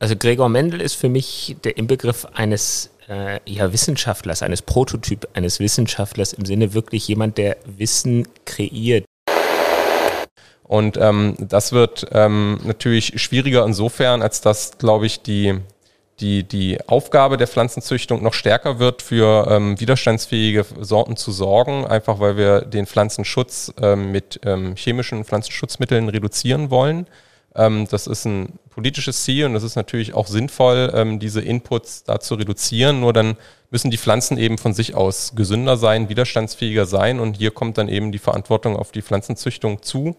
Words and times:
Also 0.00 0.14
Gregor 0.14 0.48
Mendel 0.48 0.80
ist 0.80 0.94
für 0.94 1.08
mich 1.08 1.56
der 1.64 1.76
Inbegriff 1.76 2.24
eines 2.32 2.90
äh, 3.08 3.40
ja, 3.46 3.72
Wissenschaftlers, 3.72 4.42
eines 4.42 4.62
Prototyp 4.62 5.28
eines 5.34 5.58
Wissenschaftlers 5.58 6.32
im 6.32 6.44
Sinne 6.44 6.72
wirklich 6.72 7.08
jemand, 7.08 7.36
der 7.36 7.56
Wissen 7.64 8.28
kreiert. 8.44 9.04
Und 10.62 10.98
ähm, 10.98 11.34
das 11.38 11.72
wird 11.72 12.06
ähm, 12.12 12.60
natürlich 12.62 13.20
schwieriger 13.20 13.64
insofern, 13.64 14.22
als 14.22 14.40
dass, 14.40 14.78
glaube 14.78 15.06
ich, 15.06 15.22
die, 15.22 15.58
die, 16.20 16.44
die 16.44 16.78
Aufgabe 16.86 17.36
der 17.36 17.48
Pflanzenzüchtung 17.48 18.22
noch 18.22 18.34
stärker 18.34 18.78
wird, 18.78 19.02
für 19.02 19.48
ähm, 19.50 19.80
widerstandsfähige 19.80 20.64
Sorten 20.78 21.16
zu 21.16 21.32
sorgen, 21.32 21.86
einfach 21.86 22.20
weil 22.20 22.36
wir 22.36 22.60
den 22.60 22.86
Pflanzenschutz 22.86 23.72
ähm, 23.80 24.12
mit 24.12 24.38
ähm, 24.44 24.76
chemischen 24.76 25.24
Pflanzenschutzmitteln 25.24 26.08
reduzieren 26.08 26.70
wollen. 26.70 27.06
Ähm, 27.54 27.86
das 27.90 28.06
ist 28.06 28.24
ein 28.24 28.58
politisches 28.70 29.24
Ziel 29.24 29.46
und 29.46 29.54
das 29.54 29.62
ist 29.62 29.76
natürlich 29.76 30.14
auch 30.14 30.26
sinnvoll, 30.26 30.92
ähm, 30.94 31.18
diese 31.18 31.40
Inputs 31.40 32.04
da 32.04 32.20
zu 32.20 32.34
reduzieren. 32.34 33.00
Nur 33.00 33.12
dann 33.12 33.36
müssen 33.70 33.90
die 33.90 33.98
Pflanzen 33.98 34.38
eben 34.38 34.58
von 34.58 34.74
sich 34.74 34.94
aus 34.94 35.32
gesünder 35.34 35.76
sein, 35.76 36.08
widerstandsfähiger 36.08 36.86
sein 36.86 37.20
und 37.20 37.36
hier 37.36 37.50
kommt 37.50 37.78
dann 37.78 37.88
eben 37.88 38.12
die 38.12 38.18
Verantwortung 38.18 38.76
auf 38.76 38.92
die 38.92 39.02
Pflanzenzüchtung 39.02 39.82
zu. 39.82 40.16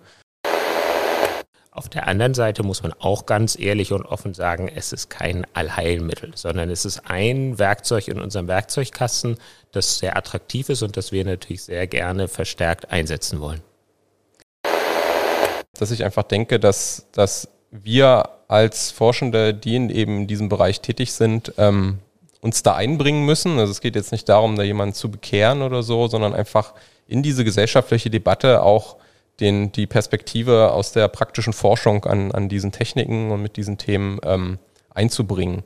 Auf 1.72 1.88
der 1.88 2.08
anderen 2.08 2.34
Seite 2.34 2.64
muss 2.64 2.84
man 2.84 2.94
auch 3.00 3.26
ganz 3.26 3.58
ehrlich 3.58 3.94
und 3.94 4.06
offen 4.06 4.34
sagen, 4.34 4.68
es 4.68 4.92
ist 4.92 5.10
kein 5.10 5.46
Allheilmittel, 5.54 6.32
sondern 6.36 6.70
es 6.70 6.84
ist 6.84 7.04
ein 7.06 7.58
Werkzeug 7.58 8.10
in 8.10 8.20
unserem 8.20 8.50
Werkzeugkasten, 8.50 9.38
das 9.72 10.00
sehr 10.00 10.18
attraktiv 10.18 10.68
ist 10.68 10.82
und 10.82 10.98
das 10.98 11.14
wir 11.14 11.24
natürlich 11.24 11.64
sehr 11.64 11.88
gerne 11.88 12.28
verstärkt 12.28 12.92
einsetzen 12.92 13.40
wollen. 13.40 13.62
Dass 15.80 15.92
ich 15.92 16.04
einfach 16.04 16.24
denke, 16.24 16.60
dass, 16.60 17.08
dass 17.12 17.50
wir 17.72 18.30
als 18.48 18.92
Forschende, 18.92 19.54
die 19.54 19.76
in 19.76 19.90
eben 19.90 20.28
diesem 20.28 20.50
Bereich 20.50 20.82
tätig 20.82 21.14
sind, 21.14 21.54
ähm, 21.58 22.00
uns 22.42 22.64
da 22.64 22.76
einbringen 22.76 23.26
müssen. 23.26 23.60
Also 23.60 23.72
es 23.72 23.82
geht 23.82 23.96
jetzt 23.96 24.12
nicht 24.12 24.28
darum, 24.30 24.56
da 24.56 24.64
jemanden 24.64 24.96
zu 24.96 25.12
bekehren 25.12 25.62
oder 25.62 25.84
so, 25.84 26.08
sondern 26.08 26.34
einfach 26.34 26.74
in 27.08 27.22
diese 27.22 27.44
gesellschaftliche 27.44 28.10
Debatte 28.10 28.64
auch 28.64 28.98
den, 29.40 29.72
die 29.72 29.88
Perspektive 29.88 30.72
aus 30.72 30.92
der 30.92 31.08
praktischen 31.08 31.54
Forschung 31.54 32.06
an, 32.06 32.32
an 32.32 32.50
diesen 32.50 32.72
Techniken 32.72 33.32
und 33.32 33.42
mit 33.42 33.56
diesen 33.58 33.78
Themen 33.78 34.20
ähm, 34.24 34.60
einzubringen. 34.94 35.64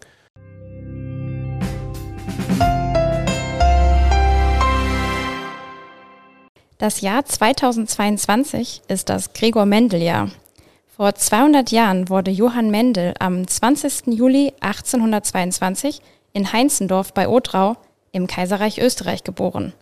Das 6.79 7.01
Jahr 7.01 7.23
2022 7.23 8.81
ist 8.87 9.09
das 9.09 9.33
Gregor 9.33 9.65
Mendel-Jahr. 9.65 10.31
Vor 10.95 11.13
200 11.13 11.71
Jahren 11.71 12.09
wurde 12.09 12.31
Johann 12.31 12.71
Mendel 12.71 13.13
am 13.19 13.47
20. 13.47 14.07
Juli 14.07 14.53
1822 14.59 16.01
in 16.33 16.51
Heinzendorf 16.51 17.13
bei 17.13 17.27
Otrau 17.27 17.77
im 18.11 18.27
Kaiserreich 18.27 18.79
Österreich 18.79 19.23
geboren. 19.23 19.73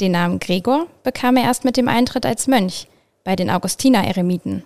Den 0.00 0.12
Namen 0.12 0.38
Gregor 0.38 0.86
bekam 1.02 1.36
er 1.36 1.44
erst 1.44 1.64
mit 1.64 1.76
dem 1.76 1.88
Eintritt 1.88 2.24
als 2.24 2.46
Mönch 2.46 2.88
bei 3.24 3.36
den 3.36 3.50
Augustiner-Eremiten. 3.50 4.64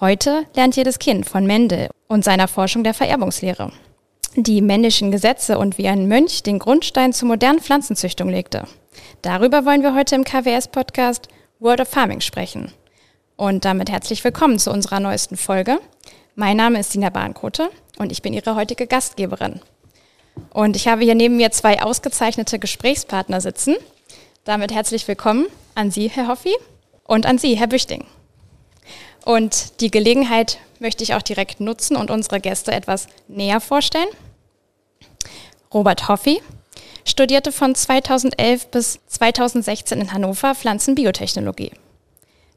Heute 0.00 0.44
lernt 0.54 0.76
jedes 0.76 0.98
Kind 0.98 1.26
von 1.26 1.46
Mendel 1.46 1.88
und 2.06 2.22
seiner 2.22 2.48
Forschung 2.48 2.84
der 2.84 2.94
Vererbungslehre. 2.94 3.72
Die 4.36 4.60
männlichen 4.60 5.10
Gesetze 5.10 5.58
und 5.58 5.78
wie 5.78 5.88
ein 5.88 6.06
Mönch 6.06 6.42
den 6.42 6.58
Grundstein 6.58 7.12
zur 7.12 7.28
modernen 7.28 7.60
Pflanzenzüchtung 7.60 8.28
legte. 8.28 8.64
Darüber 9.22 9.64
wollen 9.64 9.82
wir 9.82 9.94
heute 9.94 10.14
im 10.14 10.24
KWS-Podcast 10.24 11.28
World 11.60 11.80
of 11.80 11.88
Farming 11.88 12.20
sprechen. 12.20 12.72
Und 13.36 13.64
damit 13.64 13.90
herzlich 13.90 14.22
willkommen 14.22 14.58
zu 14.58 14.70
unserer 14.70 15.00
neuesten 15.00 15.36
Folge. 15.36 15.78
Mein 16.34 16.56
Name 16.56 16.78
ist 16.78 16.94
Dina 16.94 17.10
Bahnkote 17.10 17.70
und 17.98 18.12
ich 18.12 18.22
bin 18.22 18.32
Ihre 18.32 18.54
heutige 18.54 18.86
Gastgeberin. 18.86 19.60
Und 20.50 20.76
ich 20.76 20.86
habe 20.88 21.04
hier 21.04 21.14
neben 21.14 21.36
mir 21.36 21.50
zwei 21.50 21.82
ausgezeichnete 21.82 22.58
Gesprächspartner 22.58 23.40
sitzen. 23.40 23.76
Damit 24.44 24.72
herzlich 24.72 25.08
willkommen 25.08 25.46
an 25.74 25.90
Sie, 25.90 26.08
Herr 26.08 26.28
Hoffi, 26.28 26.54
und 27.04 27.26
an 27.26 27.38
Sie, 27.38 27.56
Herr 27.56 27.66
Büchting. 27.66 28.04
Und 29.24 29.80
die 29.80 29.90
Gelegenheit 29.90 30.58
möchte 30.78 31.02
ich 31.02 31.14
auch 31.14 31.22
direkt 31.22 31.60
nutzen 31.60 31.96
und 31.96 32.10
unsere 32.10 32.40
Gäste 32.40 32.72
etwas 32.72 33.08
näher 33.26 33.60
vorstellen. 33.60 34.08
Robert 35.72 36.08
Hoffi 36.08 36.40
studierte 37.04 37.52
von 37.52 37.74
2011 37.74 38.68
bis 38.68 39.00
2016 39.06 40.00
in 40.00 40.12
Hannover 40.12 40.54
Pflanzenbiotechnologie. 40.54 41.72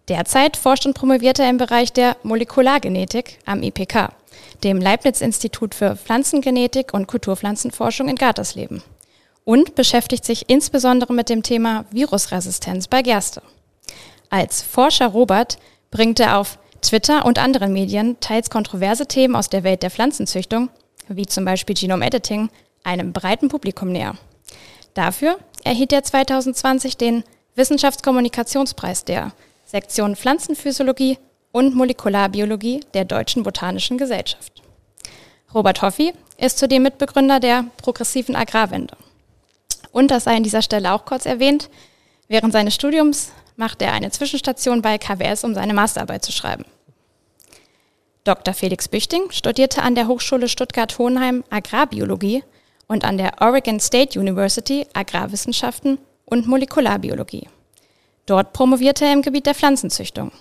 Derzeit 0.07 0.57
forscht 0.57 0.85
und 0.85 0.93
promoviert 0.93 1.39
er 1.39 1.49
im 1.49 1.57
Bereich 1.57 1.93
der 1.93 2.17
Molekulargenetik 2.23 3.39
am 3.45 3.63
IPK, 3.63 4.09
dem 4.63 4.79
Leibniz-Institut 4.79 5.75
für 5.75 5.95
Pflanzengenetik 5.95 6.93
und 6.93 7.07
Kulturpflanzenforschung 7.07 8.09
in 8.09 8.15
Gartersleben. 8.15 8.81
Und 9.43 9.75
beschäftigt 9.75 10.25
sich 10.25 10.49
insbesondere 10.49 11.13
mit 11.13 11.29
dem 11.29 11.43
Thema 11.43 11.85
Virusresistenz 11.91 12.87
bei 12.87 13.01
Gerste. 13.01 13.41
Als 14.29 14.61
Forscher 14.61 15.07
Robert 15.07 15.57
bringt 15.89 16.19
er 16.19 16.37
auf 16.37 16.57
Twitter 16.81 17.25
und 17.25 17.39
anderen 17.39 17.73
Medien 17.73 18.19
teils 18.19 18.49
kontroverse 18.49 19.07
Themen 19.07 19.35
aus 19.35 19.49
der 19.49 19.63
Welt 19.63 19.83
der 19.83 19.91
Pflanzenzüchtung, 19.91 20.69
wie 21.07 21.25
zum 21.25 21.45
Beispiel 21.45 21.75
Genome 21.75 22.05
Editing, 22.05 22.49
einem 22.83 23.13
breiten 23.13 23.49
Publikum 23.49 23.91
näher. 23.91 24.15
Dafür 24.93 25.37
erhielt 25.63 25.93
er 25.93 26.03
2020 26.03 26.97
den 26.97 27.23
Wissenschaftskommunikationspreis 27.55 29.05
der 29.05 29.33
Sektion 29.65 30.15
Pflanzenphysiologie 30.15 31.17
und 31.51 31.75
Molekularbiologie 31.75 32.81
der 32.93 33.05
Deutschen 33.05 33.43
Botanischen 33.43 33.97
Gesellschaft. 33.97 34.61
Robert 35.53 35.81
Hoffi 35.81 36.13
ist 36.37 36.57
zudem 36.57 36.83
Mitbegründer 36.83 37.39
der 37.39 37.65
progressiven 37.81 38.35
Agrarwende. 38.35 38.95
Und 39.91 40.11
das 40.11 40.23
sei 40.23 40.37
an 40.37 40.43
dieser 40.43 40.61
Stelle 40.61 40.93
auch 40.93 41.05
kurz 41.05 41.25
erwähnt, 41.25 41.69
während 42.27 42.53
seines 42.53 42.73
Studiums 42.73 43.31
macht 43.57 43.81
er 43.81 43.93
eine 43.93 44.11
Zwischenstation 44.11 44.81
bei 44.81 44.97
KWS, 44.97 45.43
um 45.43 45.53
seine 45.53 45.73
Masterarbeit 45.73 46.23
zu 46.23 46.31
schreiben. 46.31 46.65
Dr. 48.23 48.53
Felix 48.53 48.87
Büchting 48.87 49.31
studierte 49.31 49.81
an 49.81 49.95
der 49.95 50.07
Hochschule 50.07 50.47
Stuttgart-Hohenheim 50.47 51.43
Agrarbiologie 51.49 52.43
und 52.91 53.05
an 53.05 53.17
der 53.17 53.41
Oregon 53.41 53.79
State 53.79 54.19
University 54.19 54.85
Agrarwissenschaften 54.93 55.97
und 56.25 56.45
Molekularbiologie. 56.45 57.47
Dort 58.25 58.51
promovierte 58.51 59.05
er 59.05 59.13
im 59.13 59.21
Gebiet 59.21 59.45
der 59.45 59.55
Pflanzenzüchtung. 59.55 60.31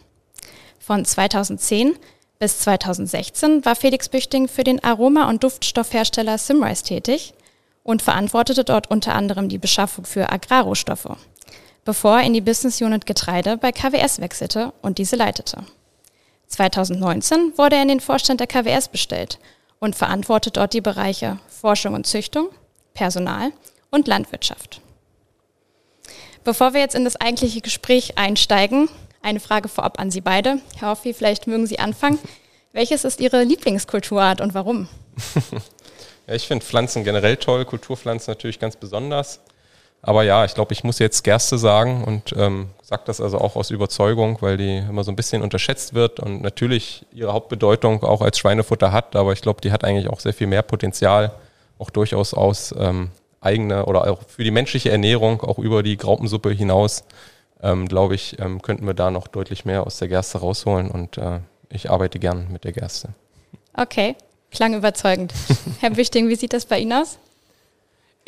Von 0.81 1.05
2010 1.05 1.95
bis 2.41 2.59
2016 2.59 3.65
war 3.65 3.77
Felix 3.77 4.09
Büchting 4.09 4.49
für 4.49 4.65
den 4.65 4.83
Aroma- 4.83 5.29
und 5.29 5.45
Duftstoffhersteller 5.45 6.39
Simrise 6.39 6.83
tätig 6.83 7.35
und 7.85 8.03
verantwortete 8.03 8.65
dort 8.65 8.91
unter 8.91 9.15
anderem 9.15 9.49
die 9.49 9.59
Beschaffung 9.59 10.05
für 10.05 10.33
Agrarrohstoffe, 10.33 11.17
bevor 11.85 12.19
er 12.19 12.27
in 12.27 12.33
die 12.33 12.41
Business 12.41 12.83
Unit 12.83 13.07
Getreide 13.07 13.59
bei 13.59 13.71
KWS 13.71 14.21
wechselte 14.21 14.73
und 14.83 14.99
diese 14.99 15.15
leitete. 15.15 15.63
2019 16.49 17.53
wurde 17.57 17.77
er 17.77 17.83
in 17.83 17.89
den 17.89 18.01
Vorstand 18.01 18.41
der 18.41 18.49
KWS 18.49 18.89
bestellt 18.89 19.39
und 19.81 19.97
verantwortet 19.97 20.57
dort 20.57 20.73
die 20.73 20.81
Bereiche 20.81 21.39
Forschung 21.49 21.95
und 21.95 22.07
Züchtung, 22.07 22.51
Personal 22.95 23.51
und 23.91 24.07
Landwirtschaft. 24.07 24.81
Bevor 26.45 26.73
wir 26.73 26.81
jetzt 26.81 26.95
in 26.95 27.05
das 27.05 27.17
eigentliche 27.17 27.61
Gespräch 27.61 28.17
einsteigen, 28.17 28.89
eine 29.23 29.41
Frage 29.41 29.69
vorab 29.69 29.99
an 29.99 30.11
Sie 30.11 30.21
beide. 30.21 30.61
Herr 30.79 30.91
Hoffi, 30.91 31.13
vielleicht 31.13 31.47
mögen 31.47 31.67
Sie 31.67 31.79
anfangen. 31.79 32.19
Welches 32.73 33.05
ist 33.05 33.21
Ihre 33.21 33.43
Lieblingskulturart 33.43 34.41
und 34.41 34.55
warum? 34.55 34.89
ja, 36.27 36.35
ich 36.35 36.47
finde 36.47 36.65
Pflanzen 36.65 37.05
generell 37.05 37.37
toll, 37.37 37.65
Kulturpflanzen 37.65 38.31
natürlich 38.31 38.59
ganz 38.59 38.77
besonders. 38.77 39.41
Aber 40.03 40.23
ja, 40.23 40.45
ich 40.45 40.55
glaube, 40.55 40.73
ich 40.73 40.83
muss 40.83 40.99
jetzt 40.99 41.25
Gerste 41.25 41.59
sagen 41.59 42.05
und 42.05 42.35
ähm, 42.37 42.71
sage 42.83 43.03
das 43.05 43.21
also 43.21 43.39
auch 43.39 43.55
aus 43.57 43.71
Überzeugung, 43.71 44.39
weil 44.41 44.57
die 44.57 44.79
immer 44.79 45.05
so 45.05 45.13
ein 45.13 45.17
bisschen 45.17 45.43
unterschätzt 45.43 45.95
wird 45.95 46.21
und 46.21 46.43
natürlich 46.43 47.05
ihre 47.13 47.33
Hauptbedeutung 47.33 48.03
auch 48.03 48.23
als 48.23 48.39
Schweinefutter 48.39 48.93
hat, 48.93 49.15
aber 49.15 49.33
ich 49.33 49.43
glaube, 49.43 49.61
die 49.61 49.73
hat 49.73 49.85
eigentlich 49.85 50.09
auch 50.09 50.21
sehr 50.21 50.33
viel 50.33 50.47
mehr 50.47 50.63
Potenzial, 50.63 51.33
auch 51.79 51.91
durchaus 51.91 52.33
aus 52.33 52.75
ähm, 52.79 53.11
eigene 53.41 53.87
oder 53.87 54.11
auch 54.11 54.23
für 54.27 54.45
die 54.45 54.51
menschliche 54.51 54.91
Ernährung, 54.91 55.43
auch 55.43 55.59
über 55.59 55.83
die 55.83 55.97
Graupensuppe 55.97 56.51
hinaus, 56.51 57.05
ähm, 57.63 57.87
glaube 57.87 58.15
ich, 58.15 58.39
ähm, 58.41 58.63
könnten 58.63 58.87
wir 58.87 58.95
da 58.95 59.11
noch 59.11 59.29
deutlich 59.29 59.67
mehr 59.67 59.87
aus 59.87 59.99
der 59.99 60.09
Gerste 60.09 60.39
rausholen 60.39 60.91
und 60.91 61.19
äh, 61.19 61.41
ich 61.69 61.91
arbeite 61.91 62.19
gern 62.19 62.49
mit 62.51 62.65
der 62.65 62.73
Gerste. 62.73 63.11
Okay, 63.75 64.17
klang 64.51 64.75
überzeugend. 64.75 65.35
Herr 65.81 65.91
Büchting, 65.91 66.29
wie 66.29 66.37
sieht 66.37 66.55
das 66.55 66.65
bei 66.65 66.79
Ihnen 66.79 66.95
aus? 66.95 67.19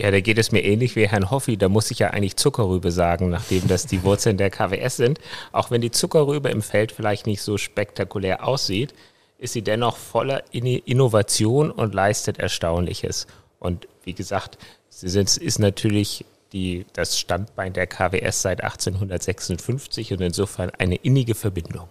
Ja, 0.03 0.11
da 0.11 0.21
geht 0.21 0.37
es 0.37 0.51
mir 0.51 0.65
ähnlich 0.65 0.97
wie 0.97 1.07
Herrn 1.07 1.31
Hoffi. 1.31 1.57
Da 1.57 1.69
muss 1.69 1.93
ich 1.93 2.01
ja 2.01 2.11
eigentlich 2.11 2.35
Zuckerrübe 2.35 2.91
sagen, 2.91 3.31
nachdem 3.31 3.69
das 3.69 3.87
die 3.87 4.03
Wurzeln 4.03 4.37
der 4.37 4.51
KWS 4.51 4.97
sind. 4.97 5.21
Auch 5.53 5.71
wenn 5.71 5.81
die 5.81 5.93
Zuckerrübe 5.93 6.49
im 6.49 6.61
Feld 6.61 6.91
vielleicht 6.91 7.29
nicht 7.29 7.41
so 7.41 7.57
spektakulär 7.57 8.45
aussieht, 8.45 8.95
ist 9.39 9.53
sie 9.53 9.63
dennoch 9.63 9.97
voller 9.97 10.43
Innovation 10.53 11.71
und 11.71 11.95
leistet 11.95 12.41
Erstaunliches. 12.41 13.29
Und 13.61 13.87
wie 14.03 14.13
gesagt, 14.13 14.59
sie 14.89 15.09
sind, 15.09 15.37
ist 15.37 15.61
natürlich 15.61 16.25
die, 16.53 16.85
das 16.95 17.17
Standbein 17.17 17.73
der 17.73 17.87
KWS 17.87 18.43
seit 18.43 18.65
1856 18.65 20.15
und 20.15 20.21
insofern 20.21 20.71
eine 20.71 20.97
innige 20.97 21.37
Verbindung. 21.37 21.89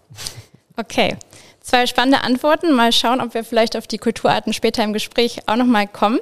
Okay, 0.76 1.16
zwei 1.62 1.88
spannende 1.88 2.26
Antworten. 2.26 2.74
Mal 2.74 2.92
schauen, 2.92 3.22
ob 3.22 3.34
wir 3.36 3.46
vielleicht 3.46 3.78
auf 3.78 3.88
die 3.88 4.00
Kulturarten 4.00 4.52
später 4.52 4.84
im 4.84 4.92
Gespräch 4.92 5.48
auch 5.48 5.56
nochmal 5.56 5.88
kommen. 5.88 6.20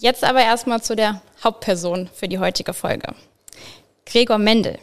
Jetzt 0.00 0.24
aber 0.24 0.40
erstmal 0.40 0.80
zu 0.82 0.96
der 0.96 1.20
Hauptperson 1.44 2.08
für 2.14 2.26
die 2.26 2.38
heutige 2.38 2.72
Folge. 2.72 3.14
Gregor 4.06 4.38
Mendel. 4.38 4.78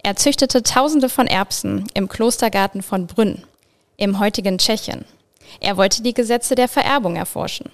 Er 0.00 0.14
züchtete 0.14 0.62
Tausende 0.62 1.08
von 1.08 1.26
Erbsen 1.26 1.88
im 1.94 2.08
Klostergarten 2.08 2.82
von 2.82 3.08
Brünn, 3.08 3.42
im 3.96 4.20
heutigen 4.20 4.58
Tschechien. 4.58 5.04
Er 5.58 5.76
wollte 5.76 6.04
die 6.04 6.14
Gesetze 6.14 6.54
der 6.54 6.68
Vererbung 6.68 7.16
erforschen. 7.16 7.72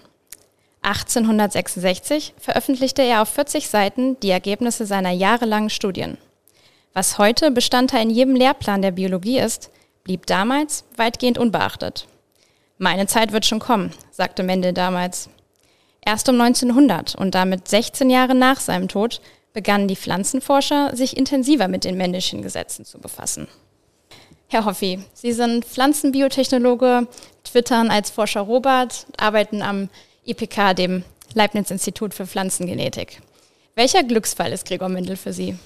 1866 0.80 2.32
veröffentlichte 2.38 3.02
er 3.02 3.20
auf 3.20 3.28
40 3.28 3.68
Seiten 3.68 4.18
die 4.20 4.30
Ergebnisse 4.30 4.86
seiner 4.86 5.10
jahrelangen 5.10 5.68
Studien. 5.68 6.16
Was 6.94 7.18
heute 7.18 7.50
Bestandteil 7.50 8.04
in 8.04 8.10
jedem 8.10 8.34
Lehrplan 8.34 8.80
der 8.80 8.92
Biologie 8.92 9.38
ist, 9.38 9.68
blieb 10.02 10.24
damals 10.24 10.84
weitgehend 10.96 11.36
unbeachtet. 11.36 12.06
Meine 12.78 13.06
Zeit 13.06 13.32
wird 13.32 13.44
schon 13.44 13.58
kommen, 13.58 13.92
sagte 14.12 14.42
Mendel 14.42 14.72
damals. 14.72 15.28
Erst 16.08 16.26
um 16.30 16.40
1900 16.40 17.16
und 17.16 17.34
damit 17.34 17.68
16 17.68 18.08
Jahre 18.08 18.34
nach 18.34 18.60
seinem 18.60 18.88
Tod 18.88 19.20
begannen 19.52 19.88
die 19.88 19.94
Pflanzenforscher, 19.94 20.96
sich 20.96 21.18
intensiver 21.18 21.68
mit 21.68 21.84
den 21.84 21.98
männlichen 21.98 22.40
Gesetzen 22.40 22.86
zu 22.86 22.98
befassen. 22.98 23.46
Herr 24.46 24.64
Hoffi, 24.64 25.00
Sie 25.12 25.34
sind 25.34 25.66
Pflanzenbiotechnologe, 25.66 27.06
twittern 27.44 27.90
als 27.90 28.08
Forscher 28.08 28.40
Robert, 28.40 29.04
arbeiten 29.18 29.60
am 29.60 29.90
IPK, 30.24 30.72
dem 30.74 31.04
Leibniz-Institut 31.34 32.14
für 32.14 32.26
Pflanzengenetik. 32.26 33.20
Welcher 33.74 34.02
Glücksfall 34.02 34.52
ist 34.52 34.66
Gregor 34.66 34.88
Mendel 34.88 35.16
für 35.16 35.34
Sie? 35.34 35.58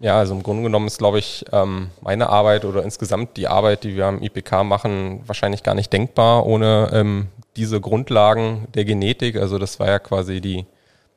Ja, 0.00 0.18
also 0.18 0.32
im 0.32 0.42
Grunde 0.42 0.62
genommen 0.62 0.86
ist, 0.86 0.96
glaube 0.96 1.18
ich, 1.18 1.44
ähm, 1.52 1.90
meine 2.00 2.30
Arbeit 2.30 2.64
oder 2.64 2.82
insgesamt 2.82 3.36
die 3.36 3.48
Arbeit, 3.48 3.84
die 3.84 3.96
wir 3.96 4.06
am 4.06 4.22
IPK 4.22 4.64
machen, 4.64 5.20
wahrscheinlich 5.26 5.62
gar 5.62 5.74
nicht 5.74 5.92
denkbar 5.92 6.46
ohne 6.46 6.88
ähm, 6.94 7.28
diese 7.56 7.80
Grundlagen 7.80 8.68
der 8.74 8.84
Genetik. 8.84 9.36
Also 9.36 9.58
das 9.58 9.80
war 9.80 9.88
ja 9.88 9.98
quasi 9.98 10.40
die, 10.40 10.66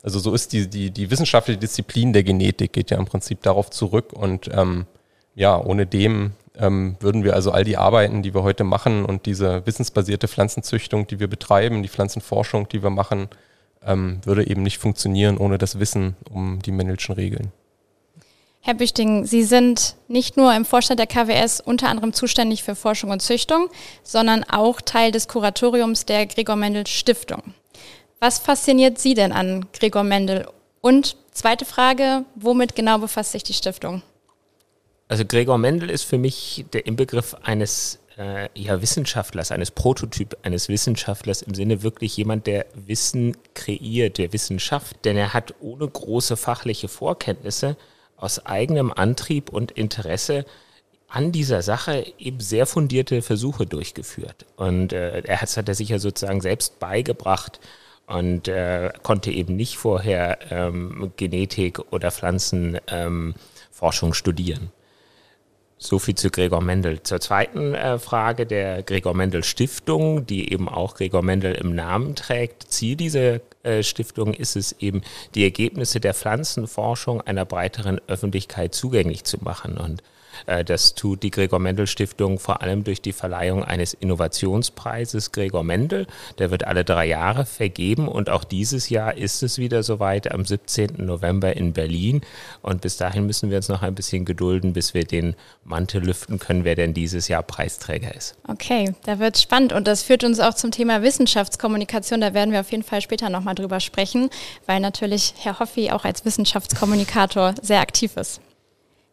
also 0.02 0.20
so 0.20 0.34
ist 0.34 0.54
die, 0.54 0.70
die, 0.70 0.92
die 0.92 1.12
wissenschaftliche 1.12 1.60
Disziplin 1.60 2.14
der 2.14 2.24
Genetik, 2.24 2.74
geht 2.74 2.92
ja 2.92 2.98
im 2.98 3.06
Prinzip 3.06 3.42
darauf 3.42 3.70
zurück 3.70 4.14
und 4.14 4.50
ähm, 4.54 4.86
ja, 5.36 5.60
ohne 5.60 5.86
dem 5.86 6.34
ähm, 6.58 6.98
würden 7.00 7.24
wir 7.24 7.36
also 7.36 7.52
all 7.52 7.64
die 7.64 7.78
Arbeiten, 7.78 8.22
die 8.22 8.34
wir 8.34 8.44
heute 8.44 8.64
machen 8.64 9.06
und 9.06 9.26
diese 9.26 9.66
wissensbasierte 9.66 10.28
Pflanzenzüchtung, 10.28 11.08
die 11.08 11.20
wir 11.20 11.28
betreiben, 11.28 11.84
die 11.84 11.90
Pflanzenforschung, 11.90 12.68
die 12.68 12.84
wir 12.84 12.90
machen, 12.90 13.30
ähm, 13.86 14.20
würde 14.26 14.48
eben 14.48 14.64
nicht 14.64 14.78
funktionieren 14.78 15.38
ohne 15.38 15.58
das 15.58 15.80
Wissen 15.80 16.16
um 16.30 16.60
die 16.62 16.72
Mendelschen 16.72 17.16
Regeln. 17.16 17.52
Herr 18.70 18.76
Büchting, 18.76 19.26
Sie 19.26 19.42
sind 19.42 19.96
nicht 20.08 20.38
nur 20.38 20.54
im 20.54 20.64
Vorstand 20.64 21.00
der 21.00 21.08
KWS 21.08 21.60
unter 21.60 21.90
anderem 21.90 22.14
zuständig 22.14 22.62
für 22.62 22.76
Forschung 22.76 23.10
und 23.10 23.20
Züchtung, 23.20 23.68
sondern 24.04 24.44
auch 24.44 24.80
Teil 24.80 25.12
des 25.12 25.28
Kuratoriums 25.28 26.06
der 26.06 26.28
Gregor 26.28 26.56
Mendel 26.56 26.86
Stiftung. 26.86 27.42
Was 28.20 28.38
fasziniert 28.38 29.00
Sie 29.00 29.16
denn 29.16 29.32
an 29.32 29.66
Gregor 29.74 30.04
Mendel? 30.04 30.48
Und 30.82 31.16
zweite 31.32 31.66
Frage, 31.66 32.26
womit 32.36 32.76
genau 32.76 33.00
befasst 33.00 33.32
sich 33.32 33.42
die 33.42 33.56
Stiftung? 33.56 34.04
Also 35.08 35.26
Gregor 35.26 35.58
Mendel 35.58 35.90
ist 35.90 36.04
für 36.04 36.20
mich 36.20 36.64
der 36.72 36.86
Inbegriff 36.86 37.36
eines 37.42 37.98
äh, 38.20 38.50
ja, 38.54 38.80
Wissenschaftlers, 38.84 39.52
eines 39.52 39.72
Prototyp 39.72 40.38
eines 40.44 40.70
Wissenschaftlers 40.70 41.42
im 41.42 41.56
Sinne 41.56 41.82
wirklich 41.82 42.16
jemand, 42.18 42.46
der 42.46 42.68
Wissen 42.76 43.36
kreiert, 43.56 44.20
der 44.20 44.32
Wissen 44.32 44.60
schafft, 44.60 45.06
denn 45.06 45.18
er 45.18 45.34
hat 45.34 45.56
ohne 45.60 45.88
große 45.88 46.38
fachliche 46.38 46.88
Vorkenntnisse 46.88 47.76
aus 48.20 48.46
eigenem 48.46 48.92
Antrieb 48.92 49.50
und 49.50 49.72
Interesse 49.72 50.46
an 51.08 51.32
dieser 51.32 51.62
Sache 51.62 52.06
eben 52.20 52.40
sehr 52.40 52.66
fundierte 52.66 53.22
Versuche 53.22 53.66
durchgeführt. 53.66 54.46
Und 54.56 54.94
äh, 54.94 55.22
er 55.22 55.42
hat, 55.42 55.58
hat 55.58 55.68
er 55.68 55.76
sich 55.76 55.90
ja 55.90 56.00
sozusagen 56.00 56.42
selbst 56.42 56.80
beigebracht 56.80 57.60
und 58.06 58.48
äh, 58.48 58.92
konnte 59.04 59.32
eben 59.32 59.56
nicht 59.56 59.78
vorher 59.78 60.40
ähm, 60.52 61.12
Genetik 61.18 61.80
oder 61.92 62.12
Pflanzenforschung 62.12 64.10
ähm, 64.10 64.14
studieren. 64.14 64.72
So 65.82 65.98
viel 65.98 66.16
zu 66.16 66.30
Gregor 66.30 66.62
Mendel. 66.62 67.02
Zur 67.04 67.22
zweiten 67.22 67.74
äh, 67.74 68.00
Frage 68.00 68.46
der 68.46 68.84
Gregor 68.84 69.14
Mendel 69.14 69.44
Stiftung, 69.44 70.28
die 70.28 70.52
eben 70.52 70.68
auch 70.68 70.96
Gregor 70.96 71.24
Mendel 71.24 71.56
im 71.56 71.74
Namen 71.74 72.16
trägt. 72.16 72.72
Ziel 72.72 72.98
dieser 72.98 73.40
Stiftung 73.82 74.34
ist 74.34 74.56
es 74.56 74.74
eben, 74.80 75.02
die 75.36 75.44
Ergebnisse 75.44 76.00
der 76.00 76.14
Pflanzenforschung 76.14 77.22
einer 77.22 77.46
breiteren 77.46 78.00
Öffentlichkeit 78.08 78.74
zugänglich 78.74 79.24
zu 79.26 79.38
machen. 79.42 79.78
Und 79.78 80.02
das 80.46 80.96
tut 80.96 81.24
die 81.24 81.32
Gregor 81.32 81.60
Mendel 81.60 81.88
Stiftung 81.88 82.40
vor 82.40 82.62
allem 82.62 82.84
durch 82.84 83.02
die 83.02 83.14
Verleihung 83.14 83.64
eines 83.64 83.94
Innovationspreises 83.94 85.32
Gregor 85.32 85.64
Mendel. 85.64 86.08
Der 86.38 86.52
wird 86.52 86.66
alle 86.66 86.84
drei 86.84 87.06
Jahre 87.08 87.46
vergeben 87.46 88.08
und 88.08 88.30
auch 88.30 88.44
dieses 88.44 88.90
Jahr 88.90 89.18
ist 89.18 89.44
es 89.44 89.58
wieder 89.58 89.84
soweit 89.84 90.32
am 90.32 90.46
17. 90.46 90.94
November 90.98 91.56
in 91.56 91.74
Berlin. 91.74 92.22
Und 92.62 92.82
bis 92.82 92.98
dahin 92.98 93.26
müssen 93.26 93.50
wir 93.50 93.58
uns 93.58 93.70
noch 93.70 93.82
ein 93.82 93.96
bisschen 93.96 94.26
gedulden, 94.26 94.74
bis 94.74 94.94
wir 94.94 95.04
den 95.04 95.36
Mantel 95.64 96.04
lüften 96.04 96.40
können, 96.40 96.64
wer 96.64 96.76
denn 96.76 96.94
dieses 96.94 97.28
Jahr 97.28 97.44
Preisträger 97.44 98.14
ist. 98.16 98.36
Okay, 98.48 98.94
da 99.04 99.20
wird 99.20 99.38
spannend 99.38 99.74
und 99.74 99.88
das 99.88 100.04
führt 100.04 100.24
uns 100.24 100.40
auch 100.40 100.54
zum 100.54 100.72
Thema 100.72 101.02
Wissenschaftskommunikation. 101.02 102.22
Da 102.22 102.34
werden 102.34 102.52
wir 102.52 102.60
auf 102.60 102.72
jeden 102.72 102.84
Fall 102.84 103.02
später 103.02 103.30
nochmal 103.30 103.56
drüber 103.56 103.80
sprechen, 103.80 104.30
weil 104.66 104.80
natürlich 104.80 105.34
Herr 105.38 105.60
Hoffi 105.60 105.92
auch 105.92 106.06
als 106.06 106.26
Wissenschaftskommunikator 106.26 107.56
sehr 107.62 107.80
aktiv 107.80 108.18
ist. 108.18 108.42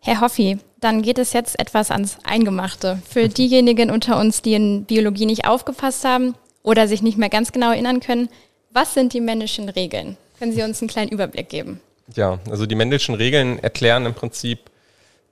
Herr 0.00 0.20
Hoffi, 0.20 0.58
dann 0.86 1.02
geht 1.02 1.18
es 1.18 1.32
jetzt 1.32 1.58
etwas 1.58 1.90
ans 1.90 2.18
Eingemachte. 2.22 3.02
Für 3.10 3.28
diejenigen 3.28 3.90
unter 3.90 4.20
uns, 4.20 4.40
die 4.40 4.54
in 4.54 4.84
Biologie 4.84 5.26
nicht 5.26 5.44
aufgepasst 5.44 6.04
haben 6.04 6.36
oder 6.62 6.86
sich 6.86 7.02
nicht 7.02 7.18
mehr 7.18 7.28
ganz 7.28 7.50
genau 7.50 7.72
erinnern 7.72 7.98
können, 7.98 8.28
was 8.70 8.94
sind 8.94 9.12
die 9.12 9.20
männlichen 9.20 9.68
Regeln? 9.68 10.16
Können 10.38 10.52
Sie 10.52 10.62
uns 10.62 10.80
einen 10.80 10.88
kleinen 10.88 11.10
Überblick 11.10 11.48
geben? 11.48 11.80
Ja, 12.14 12.38
also 12.48 12.66
die 12.66 12.76
männlichen 12.76 13.16
Regeln 13.16 13.58
erklären 13.58 14.06
im 14.06 14.14
Prinzip 14.14 14.60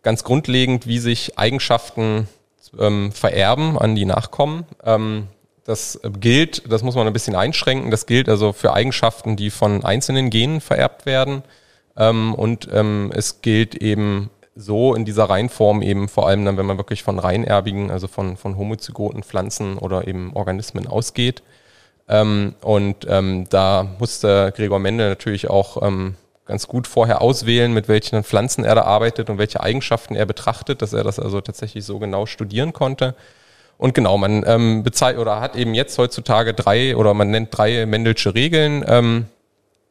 ganz 0.03 0.25
grundlegend, 0.25 0.89
wie 0.89 0.99
sich 0.99 1.39
Eigenschaften 1.39 2.27
ähm, 2.77 3.13
vererben 3.13 3.79
an 3.79 3.95
die 3.95 4.07
Nachkommen. 4.07 4.65
Ähm, 4.83 5.29
das 5.65 6.01
gilt, 6.19 6.65
das 6.69 6.83
muss 6.83 6.97
man 6.97 7.07
ein 7.07 7.13
bisschen 7.13 7.37
einschränken, 7.37 7.93
das 7.93 8.07
gilt 8.07 8.29
also 8.29 8.53
für 8.53 8.73
Eigenschaften, 8.73 9.37
die 9.37 9.51
von 9.51 9.85
einzelnen 9.85 10.31
Genen 10.31 10.61
vererbt 10.61 11.07
werden. 11.07 11.45
Ähm, 11.97 12.35
und 12.35 12.69
ähm, 12.73 13.13
es 13.15 13.41
gilt 13.41 13.77
eben 13.77 14.31
so 14.57 14.95
in 14.95 15.05
dieser 15.05 15.25
Reihenform 15.25 15.83
eben 15.83 16.09
vor 16.09 16.29
allem 16.29 16.45
dann, 16.45 16.57
wenn 16.57 16.67
man 16.67 16.79
wirklich 16.79 17.03
von 17.03 17.19
reinerbigen, 17.19 17.91
also 17.91 18.07
von, 18.07 18.37
von 18.37 18.57
homozygoten 18.57 19.23
Pflanzen 19.23 19.79
oder 19.79 20.07
eben 20.07 20.33
Organismen 20.35 20.87
ausgeht. 20.87 21.43
Ähm, 22.09 22.55
und 22.61 23.07
ähm, 23.09 23.47
da 23.51 23.87
musste 23.99 24.53
Gregor 24.55 24.79
Mendel 24.79 25.09
natürlich 25.09 25.51
auch 25.51 25.83
ähm, 25.83 26.17
ganz 26.47 26.69
gut 26.69 26.87
vorher 26.87 27.23
auswählen, 27.23 27.73
mit 27.73 27.89
welchen 27.89 28.23
Pflanzen 28.23 28.65
er 28.65 28.75
da 28.75 28.83
arbeitet 28.83 29.31
und 29.31 29.39
welche 29.39 29.61
Eigenschaften 29.61 30.15
er 30.15 30.27
betrachtet, 30.27 30.83
dass 30.83 30.93
er 30.93 31.03
das 31.03 31.19
also 31.19 31.41
tatsächlich 31.41 31.85
so 31.85 31.99
genau 31.99 32.27
studieren 32.27 32.73
konnte. 32.73 33.15
Und 33.77 33.95
genau, 33.95 34.19
man 34.19 34.45
ähm, 34.47 34.83
bezahlt 34.83 35.19
oder 35.19 35.41
hat 35.41 35.57
eben 35.57 35.75
jetzt 35.75 35.99
heutzutage 35.99 36.55
drei 36.55 36.97
oder 36.97 37.13
man 37.13 37.31
nennt 37.31 37.57
drei 37.57 37.87
Mendelsche 37.87 38.35
Regeln. 38.35 38.85
Ähm, 38.87 39.27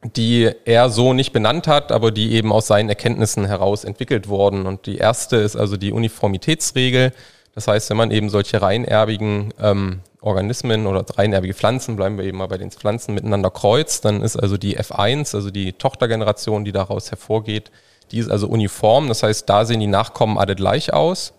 die 0.03 0.51
er 0.65 0.89
so 0.89 1.13
nicht 1.13 1.31
benannt 1.31 1.67
hat, 1.67 1.91
aber 1.91 2.11
die 2.11 2.33
eben 2.33 2.51
aus 2.51 2.67
seinen 2.67 2.89
Erkenntnissen 2.89 3.45
heraus 3.45 3.83
entwickelt 3.83 4.27
wurden. 4.27 4.65
Und 4.65 4.85
die 4.85 4.97
erste 4.97 5.37
ist 5.37 5.55
also 5.55 5.77
die 5.77 5.91
Uniformitätsregel. 5.91 7.13
Das 7.55 7.67
heißt, 7.67 7.89
wenn 7.89 7.97
man 7.97 8.11
eben 8.11 8.29
solche 8.29 8.61
reinerbigen 8.61 9.53
ähm, 9.61 10.01
Organismen 10.21 10.87
oder 10.87 11.05
reinerbige 11.17 11.53
Pflanzen, 11.53 11.95
bleiben 11.95 12.17
wir 12.17 12.25
eben 12.25 12.37
mal 12.37 12.47
bei 12.47 12.57
den 12.57 12.71
Pflanzen, 12.71 13.13
miteinander 13.13 13.51
kreuzt, 13.51 14.05
dann 14.05 14.21
ist 14.21 14.37
also 14.37 14.57
die 14.57 14.77
F1, 14.79 15.35
also 15.35 15.51
die 15.51 15.73
Tochtergeneration, 15.73 16.65
die 16.65 16.71
daraus 16.71 17.11
hervorgeht, 17.11 17.71
die 18.11 18.19
ist 18.19 18.31
also 18.31 18.47
uniform. 18.47 19.07
Das 19.07 19.23
heißt, 19.23 19.47
da 19.49 19.65
sehen 19.65 19.79
die 19.79 19.87
Nachkommen 19.87 20.37
alle 20.37 20.55
gleich 20.55 20.93
aus. 20.93 21.33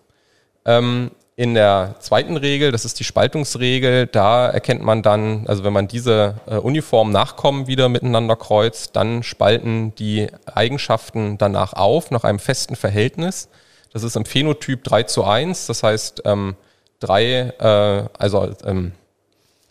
Ähm, 0.64 1.10
in 1.36 1.54
der 1.54 1.96
zweiten 1.98 2.36
Regel, 2.36 2.70
das 2.70 2.84
ist 2.84 3.00
die 3.00 3.04
Spaltungsregel, 3.04 4.06
da 4.06 4.48
erkennt 4.48 4.82
man 4.82 5.02
dann, 5.02 5.46
also 5.48 5.64
wenn 5.64 5.72
man 5.72 5.88
diese 5.88 6.36
äh, 6.46 6.56
uniformen 6.56 7.12
Nachkommen 7.12 7.66
wieder 7.66 7.88
miteinander 7.88 8.36
kreuzt, 8.36 8.94
dann 8.94 9.24
spalten 9.24 9.94
die 9.96 10.28
Eigenschaften 10.46 11.36
danach 11.36 11.72
auf, 11.72 12.12
nach 12.12 12.22
einem 12.22 12.38
festen 12.38 12.76
Verhältnis. 12.76 13.48
Das 13.92 14.04
ist 14.04 14.14
im 14.14 14.24
Phänotyp 14.24 14.84
3 14.84 15.04
zu 15.04 15.24
1, 15.24 15.66
das 15.66 15.82
heißt, 15.82 16.22
ähm, 16.24 16.54
drei, 17.00 17.52
äh, 17.58 18.08
also 18.16 18.54
ähm, 18.64 18.92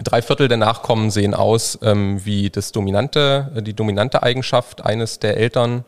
drei 0.04 0.22
Viertel 0.22 0.50
der 0.50 0.58
Nachkommen 0.58 1.12
sehen 1.12 1.34
aus 1.34 1.80
ähm, 1.82 2.26
wie 2.26 2.50
das 2.50 2.74
dominante, 2.74 3.64
die 3.66 3.74
dominante 3.74 4.22
Eigenschaft 4.22 4.86
eines 4.86 5.20
der 5.20 5.38
Eltern 5.38 5.86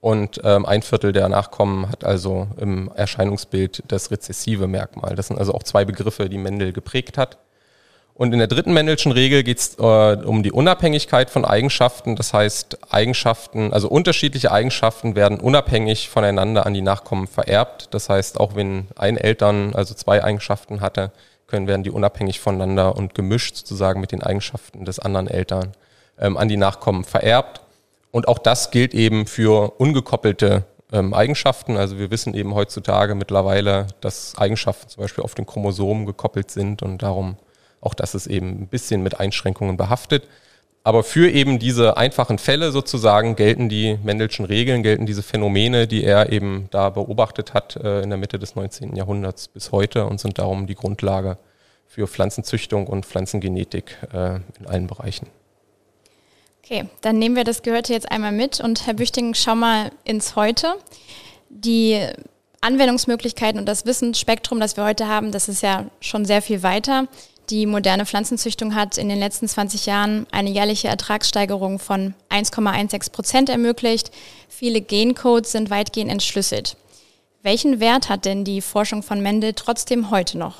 und 0.00 0.40
ähm, 0.44 0.64
ein 0.64 0.82
Viertel 0.82 1.12
der 1.12 1.28
Nachkommen 1.28 1.88
hat 1.90 2.04
also 2.04 2.46
im 2.56 2.90
Erscheinungsbild 2.94 3.82
das 3.88 4.10
rezessive 4.10 4.68
Merkmal. 4.68 5.16
Das 5.16 5.26
sind 5.26 5.38
also 5.38 5.52
auch 5.54 5.64
zwei 5.64 5.84
Begriffe, 5.84 6.28
die 6.28 6.38
Mendel 6.38 6.72
geprägt 6.72 7.18
hat. 7.18 7.38
Und 8.14 8.32
in 8.32 8.40
der 8.40 8.48
dritten 8.48 8.72
Mendelschen 8.72 9.12
Regel 9.12 9.44
geht 9.44 9.58
es 9.58 9.78
äh, 9.78 9.82
um 9.82 10.42
die 10.42 10.50
Unabhängigkeit 10.50 11.30
von 11.30 11.44
Eigenschaften. 11.44 12.16
Das 12.16 12.32
heißt, 12.32 12.92
Eigenschaften, 12.92 13.72
also 13.72 13.88
unterschiedliche 13.88 14.50
Eigenschaften 14.50 15.14
werden 15.14 15.38
unabhängig 15.38 16.08
voneinander 16.08 16.66
an 16.66 16.74
die 16.74 16.80
Nachkommen 16.80 17.28
vererbt. 17.28 17.88
Das 17.92 18.08
heißt, 18.08 18.40
auch 18.40 18.56
wenn 18.56 18.88
ein 18.96 19.16
Eltern 19.16 19.72
also 19.72 19.94
zwei 19.94 20.22
Eigenschaften 20.22 20.80
hatte, 20.80 21.12
können 21.46 21.68
werden 21.68 21.84
die 21.84 21.90
unabhängig 21.90 22.40
voneinander 22.40 22.96
und 22.96 23.14
gemischt 23.14 23.56
sozusagen 23.56 24.00
mit 24.00 24.10
den 24.10 24.22
Eigenschaften 24.22 24.84
des 24.84 24.98
anderen 24.98 25.28
Eltern 25.28 25.72
ähm, 26.18 26.36
an 26.36 26.48
die 26.48 26.56
Nachkommen 26.56 27.04
vererbt. 27.04 27.60
Und 28.10 28.28
auch 28.28 28.38
das 28.38 28.70
gilt 28.70 28.94
eben 28.94 29.26
für 29.26 29.72
ungekoppelte 29.78 30.64
ähm, 30.92 31.12
Eigenschaften. 31.14 31.76
Also 31.76 31.98
wir 31.98 32.10
wissen 32.10 32.34
eben 32.34 32.54
heutzutage 32.54 33.14
mittlerweile, 33.14 33.88
dass 34.00 34.36
Eigenschaften 34.38 34.88
zum 34.88 35.02
Beispiel 35.02 35.24
auf 35.24 35.34
den 35.34 35.46
Chromosomen 35.46 36.06
gekoppelt 36.06 36.50
sind 36.50 36.82
und 36.82 37.02
darum 37.02 37.36
auch 37.80 37.94
das 37.94 38.14
ist 38.14 38.26
eben 38.26 38.62
ein 38.62 38.66
bisschen 38.66 39.02
mit 39.02 39.20
Einschränkungen 39.20 39.76
behaftet. 39.76 40.24
Aber 40.84 41.02
für 41.04 41.30
eben 41.30 41.58
diese 41.58 41.96
einfachen 41.96 42.38
Fälle 42.38 42.72
sozusagen 42.72 43.36
gelten 43.36 43.68
die 43.68 43.98
Mendelschen 44.02 44.46
Regeln, 44.46 44.82
gelten 44.82 45.06
diese 45.06 45.22
Phänomene, 45.22 45.86
die 45.86 46.02
er 46.02 46.32
eben 46.32 46.68
da 46.70 46.90
beobachtet 46.90 47.52
hat 47.52 47.76
äh, 47.76 48.00
in 48.02 48.08
der 48.08 48.18
Mitte 48.18 48.38
des 48.38 48.56
19. 48.56 48.96
Jahrhunderts 48.96 49.48
bis 49.48 49.70
heute 49.70 50.06
und 50.06 50.18
sind 50.18 50.38
darum 50.38 50.66
die 50.66 50.74
Grundlage 50.74 51.36
für 51.86 52.06
Pflanzenzüchtung 52.06 52.86
und 52.86 53.04
Pflanzengenetik 53.04 53.96
äh, 54.12 54.36
in 54.58 54.66
allen 54.66 54.86
Bereichen. 54.86 55.26
Okay, 56.70 56.84
dann 57.00 57.18
nehmen 57.18 57.34
wir 57.34 57.44
das 57.44 57.62
Gehörte 57.62 57.94
jetzt 57.94 58.12
einmal 58.12 58.30
mit 58.30 58.60
und 58.60 58.86
Herr 58.86 58.92
Büchting, 58.92 59.32
schau 59.32 59.54
mal 59.54 59.90
ins 60.04 60.36
Heute. 60.36 60.74
Die 61.48 61.98
Anwendungsmöglichkeiten 62.60 63.58
und 63.58 63.64
das 63.64 63.86
Wissensspektrum, 63.86 64.60
das 64.60 64.76
wir 64.76 64.84
heute 64.84 65.08
haben, 65.08 65.32
das 65.32 65.48
ist 65.48 65.62
ja 65.62 65.86
schon 66.00 66.26
sehr 66.26 66.42
viel 66.42 66.62
weiter. 66.62 67.08
Die 67.48 67.64
moderne 67.64 68.04
Pflanzenzüchtung 68.04 68.74
hat 68.74 68.98
in 68.98 69.08
den 69.08 69.18
letzten 69.18 69.48
20 69.48 69.86
Jahren 69.86 70.26
eine 70.30 70.50
jährliche 70.50 70.88
Ertragssteigerung 70.88 71.78
von 71.78 72.12
1,16 72.28 73.12
Prozent 73.12 73.48
ermöglicht. 73.48 74.10
Viele 74.50 74.82
Gencodes 74.82 75.52
sind 75.52 75.70
weitgehend 75.70 76.12
entschlüsselt. 76.12 76.76
Welchen 77.42 77.80
Wert 77.80 78.10
hat 78.10 78.26
denn 78.26 78.44
die 78.44 78.60
Forschung 78.60 79.02
von 79.02 79.22
Mendel 79.22 79.54
trotzdem 79.54 80.10
heute 80.10 80.36
noch? 80.36 80.56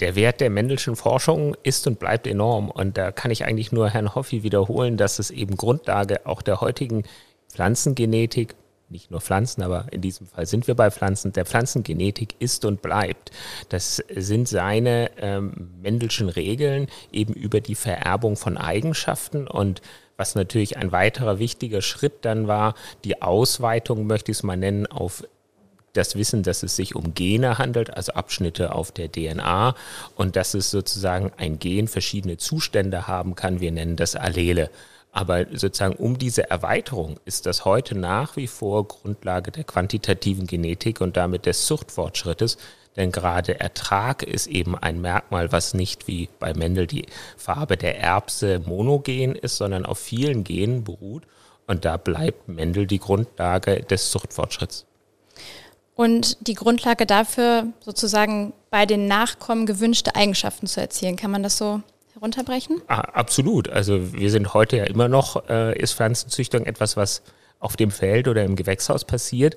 Der 0.00 0.14
Wert 0.14 0.40
der 0.40 0.50
Mendelschen 0.50 0.96
Forschung 0.96 1.56
ist 1.62 1.86
und 1.86 1.98
bleibt 1.98 2.26
enorm. 2.26 2.70
Und 2.70 2.98
da 2.98 3.12
kann 3.12 3.30
ich 3.30 3.44
eigentlich 3.44 3.72
nur 3.72 3.88
Herrn 3.90 4.14
Hoffi 4.14 4.42
wiederholen, 4.42 4.96
dass 4.96 5.18
es 5.18 5.30
eben 5.30 5.56
Grundlage 5.56 6.26
auch 6.26 6.42
der 6.42 6.60
heutigen 6.60 7.04
Pflanzengenetik 7.48 8.54
nicht 8.88 9.10
nur 9.10 9.20
Pflanzen, 9.20 9.62
aber 9.62 9.86
in 9.90 10.00
diesem 10.00 10.26
Fall 10.26 10.46
sind 10.46 10.66
wir 10.66 10.74
bei 10.74 10.90
Pflanzen, 10.90 11.32
der 11.32 11.44
Pflanzengenetik 11.44 12.36
ist 12.38 12.64
und 12.64 12.82
bleibt. 12.82 13.32
Das 13.68 13.96
sind 14.14 14.48
seine 14.48 15.10
ähm, 15.18 15.72
Mendelschen 15.82 16.28
Regeln 16.28 16.86
eben 17.10 17.34
über 17.34 17.60
die 17.60 17.74
Vererbung 17.74 18.36
von 18.36 18.56
Eigenschaften 18.56 19.48
und 19.48 19.82
was 20.16 20.34
natürlich 20.34 20.76
ein 20.76 20.92
weiterer 20.92 21.38
wichtiger 21.38 21.82
Schritt 21.82 22.24
dann 22.24 22.48
war, 22.48 22.74
die 23.04 23.20
Ausweitung, 23.22 24.06
möchte 24.06 24.30
ich 24.30 24.38
es 24.38 24.42
mal 24.42 24.56
nennen, 24.56 24.86
auf 24.86 25.24
das 25.96 26.16
Wissen, 26.16 26.42
dass 26.42 26.62
es 26.62 26.76
sich 26.76 26.94
um 26.94 27.14
Gene 27.14 27.58
handelt, 27.58 27.96
also 27.96 28.12
Abschnitte 28.12 28.72
auf 28.72 28.92
der 28.92 29.10
DNA 29.10 29.74
und 30.14 30.36
dass 30.36 30.54
es 30.54 30.70
sozusagen 30.70 31.32
ein 31.36 31.58
Gen 31.58 31.88
verschiedene 31.88 32.36
Zustände 32.36 33.06
haben 33.06 33.34
kann. 33.34 33.60
Wir 33.60 33.72
nennen 33.72 33.96
das 33.96 34.16
Allele. 34.16 34.70
Aber 35.12 35.46
sozusagen 35.50 35.96
um 35.96 36.18
diese 36.18 36.50
Erweiterung 36.50 37.18
ist 37.24 37.46
das 37.46 37.64
heute 37.64 37.96
nach 37.96 38.36
wie 38.36 38.46
vor 38.46 38.86
Grundlage 38.86 39.50
der 39.50 39.64
quantitativen 39.64 40.46
Genetik 40.46 41.00
und 41.00 41.16
damit 41.16 41.46
des 41.46 41.64
Zuchtfortschrittes. 41.64 42.58
Denn 42.96 43.12
gerade 43.12 43.58
Ertrag 43.58 44.22
ist 44.22 44.46
eben 44.46 44.76
ein 44.76 45.00
Merkmal, 45.00 45.52
was 45.52 45.72
nicht 45.72 46.06
wie 46.06 46.28
bei 46.38 46.52
Mendel 46.52 46.86
die 46.86 47.06
Farbe 47.38 47.78
der 47.78 47.98
Erbse 47.98 48.60
monogen 48.66 49.34
ist, 49.36 49.56
sondern 49.56 49.86
auf 49.86 49.98
vielen 49.98 50.44
Genen 50.44 50.84
beruht. 50.84 51.22
Und 51.66 51.86
da 51.86 51.96
bleibt 51.96 52.48
Mendel 52.48 52.86
die 52.86 52.98
Grundlage 52.98 53.80
des 53.84 54.10
Zuchtfortschritts. 54.10 54.84
Und 55.96 56.46
die 56.46 56.54
Grundlage 56.54 57.06
dafür, 57.06 57.68
sozusagen 57.80 58.52
bei 58.70 58.84
den 58.84 59.06
Nachkommen 59.06 59.64
gewünschte 59.64 60.14
Eigenschaften 60.14 60.66
zu 60.66 60.80
erzielen. 60.80 61.16
Kann 61.16 61.30
man 61.30 61.42
das 61.42 61.56
so 61.56 61.80
herunterbrechen? 62.12 62.82
Ah, 62.86 63.00
absolut. 63.00 63.70
Also 63.70 64.12
wir 64.12 64.30
sind 64.30 64.52
heute 64.52 64.76
ja 64.76 64.84
immer 64.84 65.08
noch, 65.08 65.48
äh, 65.48 65.76
ist 65.78 65.94
Pflanzenzüchtung 65.94 66.66
etwas, 66.66 66.98
was 66.98 67.22
auf 67.60 67.76
dem 67.76 67.90
Feld 67.90 68.28
oder 68.28 68.44
im 68.44 68.56
Gewächshaus 68.56 69.06
passiert. 69.06 69.56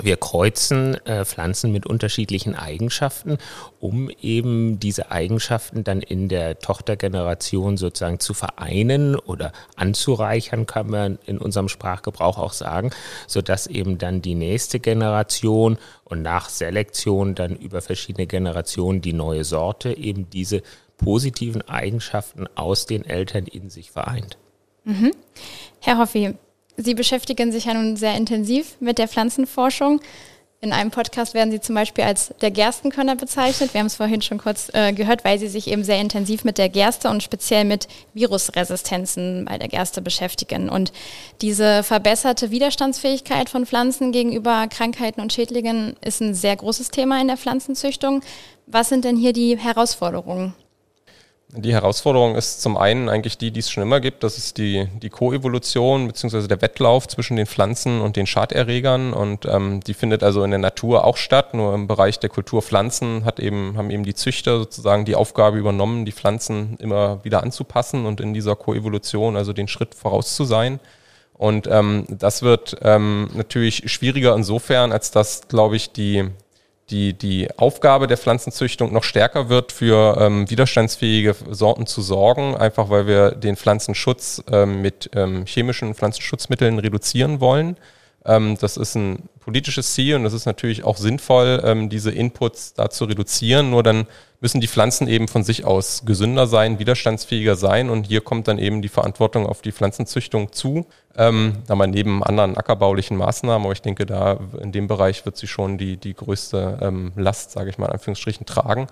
Wir 0.00 0.16
kreuzen 0.16 0.94
äh, 1.06 1.24
Pflanzen 1.26 1.70
mit 1.70 1.84
unterschiedlichen 1.84 2.54
Eigenschaften, 2.54 3.36
um 3.78 4.08
eben 4.22 4.80
diese 4.80 5.10
Eigenschaften 5.10 5.84
dann 5.84 6.00
in 6.00 6.28
der 6.28 6.58
Tochtergeneration 6.58 7.76
sozusagen 7.76 8.18
zu 8.18 8.32
vereinen 8.32 9.16
oder 9.16 9.52
anzureichern, 9.76 10.64
kann 10.64 10.88
man 10.88 11.18
in 11.26 11.36
unserem 11.36 11.68
Sprachgebrauch 11.68 12.38
auch 12.38 12.54
sagen, 12.54 12.90
sodass 13.26 13.66
eben 13.66 13.98
dann 13.98 14.22
die 14.22 14.34
nächste 14.34 14.80
Generation 14.80 15.76
und 16.04 16.22
nach 16.22 16.48
Selektion 16.48 17.34
dann 17.34 17.54
über 17.54 17.82
verschiedene 17.82 18.26
Generationen 18.26 19.02
die 19.02 19.12
neue 19.12 19.44
Sorte 19.44 19.96
eben 19.96 20.30
diese 20.30 20.62
positiven 20.96 21.68
Eigenschaften 21.68 22.46
aus 22.54 22.86
den 22.86 23.04
Eltern 23.04 23.46
in 23.46 23.68
sich 23.68 23.90
vereint. 23.90 24.38
Mhm. 24.84 25.12
Herr 25.80 25.98
Hoffi, 25.98 26.34
Sie 26.76 26.94
beschäftigen 26.94 27.52
sich 27.52 27.66
ja 27.66 27.74
nun 27.74 27.96
sehr 27.96 28.14
intensiv 28.14 28.76
mit 28.80 28.98
der 28.98 29.08
Pflanzenforschung. 29.08 30.00
In 30.64 30.72
einem 30.72 30.92
Podcast 30.92 31.34
werden 31.34 31.50
Sie 31.50 31.60
zum 31.60 31.74
Beispiel 31.74 32.04
als 32.04 32.32
der 32.40 32.52
Gerstenkönner 32.52 33.16
bezeichnet. 33.16 33.74
Wir 33.74 33.80
haben 33.80 33.88
es 33.88 33.96
vorhin 33.96 34.22
schon 34.22 34.38
kurz 34.38 34.70
äh, 34.72 34.92
gehört, 34.92 35.24
weil 35.24 35.40
Sie 35.40 35.48
sich 35.48 35.66
eben 35.66 35.82
sehr 35.82 35.98
intensiv 35.98 36.44
mit 36.44 36.56
der 36.56 36.68
Gerste 36.68 37.10
und 37.10 37.20
speziell 37.20 37.64
mit 37.64 37.88
Virusresistenzen 38.14 39.44
bei 39.44 39.58
der 39.58 39.66
Gerste 39.66 40.00
beschäftigen. 40.00 40.68
Und 40.68 40.92
diese 41.40 41.82
verbesserte 41.82 42.52
Widerstandsfähigkeit 42.52 43.50
von 43.50 43.66
Pflanzen 43.66 44.12
gegenüber 44.12 44.68
Krankheiten 44.68 45.20
und 45.20 45.32
Schädlingen 45.32 45.96
ist 46.00 46.20
ein 46.20 46.32
sehr 46.32 46.54
großes 46.54 46.90
Thema 46.90 47.20
in 47.20 47.26
der 47.26 47.38
Pflanzenzüchtung. 47.38 48.22
Was 48.66 48.88
sind 48.88 49.04
denn 49.04 49.16
hier 49.16 49.32
die 49.32 49.58
Herausforderungen? 49.58 50.54
Die 51.54 51.74
Herausforderung 51.74 52.34
ist 52.34 52.62
zum 52.62 52.78
einen 52.78 53.10
eigentlich 53.10 53.36
die, 53.36 53.50
die 53.50 53.60
es 53.60 53.70
schon 53.70 53.82
immer 53.82 54.00
gibt. 54.00 54.22
Das 54.22 54.38
ist 54.38 54.56
die, 54.56 54.88
die 55.02 55.10
Koevolution 55.10 56.06
bzw. 56.06 56.46
der 56.46 56.62
Wettlauf 56.62 57.06
zwischen 57.08 57.36
den 57.36 57.44
Pflanzen 57.44 58.00
und 58.00 58.16
den 58.16 58.26
Schaderregern. 58.26 59.12
Und 59.12 59.44
ähm, 59.44 59.80
die 59.80 59.92
findet 59.92 60.22
also 60.22 60.44
in 60.44 60.50
der 60.50 60.58
Natur 60.58 61.04
auch 61.04 61.18
statt. 61.18 61.52
Nur 61.52 61.74
im 61.74 61.88
Bereich 61.88 62.18
der 62.18 62.30
Kulturpflanzen 62.30 63.26
hat 63.26 63.38
eben, 63.38 63.76
haben 63.76 63.90
eben 63.90 64.04
die 64.04 64.14
Züchter 64.14 64.56
sozusagen 64.60 65.04
die 65.04 65.14
Aufgabe 65.14 65.58
übernommen, 65.58 66.06
die 66.06 66.12
Pflanzen 66.12 66.78
immer 66.78 67.22
wieder 67.22 67.42
anzupassen 67.42 68.06
und 68.06 68.22
in 68.22 68.32
dieser 68.32 68.56
Koevolution 68.56 69.36
also 69.36 69.52
den 69.52 69.68
Schritt 69.68 69.94
voraus 69.94 70.34
zu 70.34 70.44
sein. 70.44 70.80
Und 71.34 71.66
ähm, 71.66 72.06
das 72.08 72.40
wird 72.40 72.78
ähm, 72.80 73.28
natürlich 73.34 73.90
schwieriger 73.92 74.34
insofern, 74.34 74.90
als 74.90 75.10
dass, 75.10 75.48
glaube 75.48 75.76
ich, 75.76 75.92
die, 75.92 76.30
die, 76.92 77.14
die 77.14 77.48
Aufgabe 77.56 78.06
der 78.06 78.18
Pflanzenzüchtung 78.18 78.92
noch 78.92 79.02
stärker 79.02 79.48
wird, 79.48 79.72
für 79.72 80.18
ähm, 80.20 80.48
widerstandsfähige 80.48 81.34
Sorten 81.50 81.86
zu 81.86 82.02
sorgen, 82.02 82.54
einfach 82.54 82.90
weil 82.90 83.06
wir 83.06 83.32
den 83.32 83.56
Pflanzenschutz 83.56 84.44
ähm, 84.52 84.82
mit 84.82 85.10
ähm, 85.14 85.46
chemischen 85.46 85.94
Pflanzenschutzmitteln 85.94 86.78
reduzieren 86.78 87.40
wollen. 87.40 87.76
Ähm, 88.24 88.56
das 88.60 88.76
ist 88.76 88.94
ein 88.94 89.28
politisches 89.40 89.94
Ziel 89.94 90.16
und 90.16 90.24
das 90.24 90.32
ist 90.32 90.46
natürlich 90.46 90.84
auch 90.84 90.96
sinnvoll, 90.96 91.60
ähm, 91.64 91.88
diese 91.88 92.10
Inputs 92.10 92.74
da 92.74 92.90
zu 92.90 93.04
reduzieren. 93.04 93.70
Nur 93.70 93.82
dann 93.82 94.06
müssen 94.40 94.60
die 94.60 94.68
Pflanzen 94.68 95.08
eben 95.08 95.28
von 95.28 95.44
sich 95.44 95.64
aus 95.64 96.04
gesünder 96.04 96.46
sein, 96.46 96.78
widerstandsfähiger 96.78 97.56
sein 97.56 97.90
und 97.90 98.06
hier 98.06 98.20
kommt 98.20 98.48
dann 98.48 98.58
eben 98.58 98.82
die 98.82 98.88
Verantwortung 98.88 99.46
auf 99.46 99.62
die 99.62 99.72
Pflanzenzüchtung 99.72 100.52
zu. 100.52 100.86
Ähm, 101.16 101.58
aber 101.68 101.86
neben 101.86 102.22
anderen 102.22 102.56
ackerbaulichen 102.56 103.16
Maßnahmen, 103.16 103.64
aber 103.64 103.72
ich 103.72 103.82
denke, 103.82 104.06
da 104.06 104.38
in 104.60 104.72
dem 104.72 104.86
Bereich 104.86 105.24
wird 105.24 105.36
sie 105.36 105.46
schon 105.46 105.76
die, 105.76 105.96
die 105.96 106.14
größte 106.14 106.78
ähm, 106.80 107.12
Last, 107.16 107.52
sage 107.52 107.70
ich 107.70 107.78
mal 107.78 107.86
in 107.86 107.92
Anführungsstrichen, 107.92 108.46
tragen. 108.46 108.86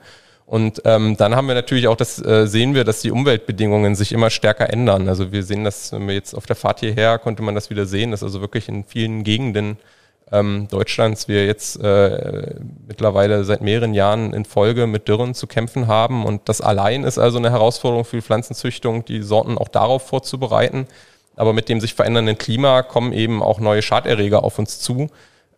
Und 0.50 0.82
ähm, 0.84 1.16
dann 1.16 1.36
haben 1.36 1.46
wir 1.46 1.54
natürlich 1.54 1.86
auch 1.86 1.94
das, 1.94 2.20
äh, 2.20 2.44
sehen 2.44 2.74
wir, 2.74 2.82
dass 2.82 3.02
die 3.02 3.12
Umweltbedingungen 3.12 3.94
sich 3.94 4.10
immer 4.10 4.30
stärker 4.30 4.68
ändern. 4.68 5.08
Also 5.08 5.30
wir 5.30 5.44
sehen 5.44 5.62
das, 5.62 5.92
wenn 5.92 6.08
wir 6.08 6.14
jetzt 6.14 6.34
auf 6.34 6.44
der 6.44 6.56
Fahrt 6.56 6.80
hierher, 6.80 7.20
konnte 7.20 7.44
man 7.44 7.54
das 7.54 7.70
wieder 7.70 7.86
sehen, 7.86 8.10
dass 8.10 8.24
also 8.24 8.40
wirklich 8.40 8.68
in 8.68 8.82
vielen 8.82 9.22
Gegenden 9.22 9.76
ähm, 10.32 10.66
Deutschlands 10.68 11.28
wir 11.28 11.46
jetzt 11.46 11.80
äh, 11.80 12.56
mittlerweile 12.88 13.44
seit 13.44 13.60
mehreren 13.60 13.94
Jahren 13.94 14.32
in 14.32 14.44
Folge 14.44 14.88
mit 14.88 15.06
Dürren 15.06 15.34
zu 15.34 15.46
kämpfen 15.46 15.86
haben. 15.86 16.26
Und 16.26 16.48
das 16.48 16.60
allein 16.60 17.04
ist 17.04 17.18
also 17.18 17.38
eine 17.38 17.52
Herausforderung 17.52 18.04
für 18.04 18.16
die 18.16 18.22
Pflanzenzüchtung, 18.22 19.04
die 19.04 19.22
Sorten 19.22 19.56
auch 19.56 19.68
darauf 19.68 20.08
vorzubereiten. 20.08 20.88
Aber 21.36 21.52
mit 21.52 21.68
dem 21.68 21.80
sich 21.80 21.94
verändernden 21.94 22.38
Klima 22.38 22.82
kommen 22.82 23.12
eben 23.12 23.40
auch 23.40 23.60
neue 23.60 23.82
Schaderreger 23.82 24.42
auf 24.42 24.58
uns 24.58 24.80
zu 24.80 25.10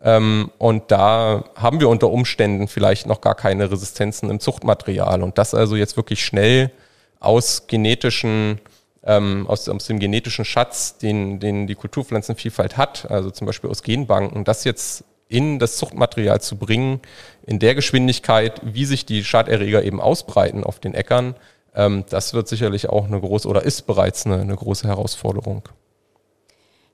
ähm, 0.03 0.51
und 0.59 0.91
da 0.91 1.45
haben 1.55 1.81
wir 1.81 1.89
unter 1.89 2.11
Umständen 2.11 2.67
vielleicht 2.67 3.07
noch 3.07 3.21
gar 3.21 3.37
keine 3.37 3.71
Resistenzen 3.71 4.31
im 4.31 4.41
Zuchtmaterial. 4.41 5.23
Und 5.23 5.39
das 5.39 5.55
also 5.55 5.77
jetzt 5.77 5.97
wirklich 5.97 6.25
schnell 6.25 6.73
aus 7.21 7.69
genetischen, 7.69 8.61
ähm, 9.05 9.47
aus, 9.47 9.69
aus 9.69 9.87
dem 9.87 10.01
genetischen 10.01 10.45
Schatz, 10.45 10.99
den, 10.99 11.39
den 11.39 11.69
die 11.69 11.77
Kulturpflanzenvielfalt 11.77 12.77
hat, 12.77 13.11
also 13.11 13.31
zum 13.31 13.47
Beispiel 13.47 13.71
aus 13.71 13.85
Genbanken, 13.85 14.45
das 14.45 14.65
jetzt 14.65 15.05
in 15.29 15.61
das 15.61 15.77
Zuchtmaterial 15.77 16.41
zu 16.41 16.57
bringen, 16.57 17.01
in 17.47 17.61
der 17.61 17.75
Geschwindigkeit, 17.75 18.61
wie 18.65 18.85
sich 18.85 19.07
die 19.07 19.25
Schaderreger 19.25 19.85
eben 19.85 20.01
ausbreiten 20.01 20.65
auf 20.65 20.81
den 20.81 20.95
Äckern, 20.95 21.37
ähm, 21.75 22.05
das 22.11 22.35
wird 22.35 22.49
sicherlich 22.49 22.89
auch 22.89 23.07
eine 23.07 23.21
große 23.21 23.49
oder 23.49 23.63
ist 23.63 23.83
bereits 23.83 24.27
eine, 24.27 24.41
eine 24.41 24.57
große 24.57 24.87
Herausforderung. 24.87 25.63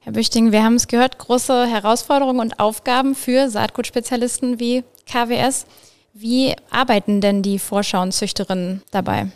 Herr 0.08 0.14
Büchting, 0.14 0.52
wir 0.52 0.64
haben 0.64 0.76
es 0.76 0.88
gehört, 0.88 1.18
große 1.18 1.66
Herausforderungen 1.66 2.40
und 2.40 2.58
Aufgaben 2.58 3.14
für 3.14 3.50
Saatgutspezialisten 3.50 4.58
wie 4.58 4.82
KWS. 5.06 5.66
Wie 6.14 6.56
arbeiten 6.70 7.20
denn 7.20 7.42
die 7.42 7.58
Vorschauenzüchterinnen 7.58 8.80
dabei? 8.90 9.26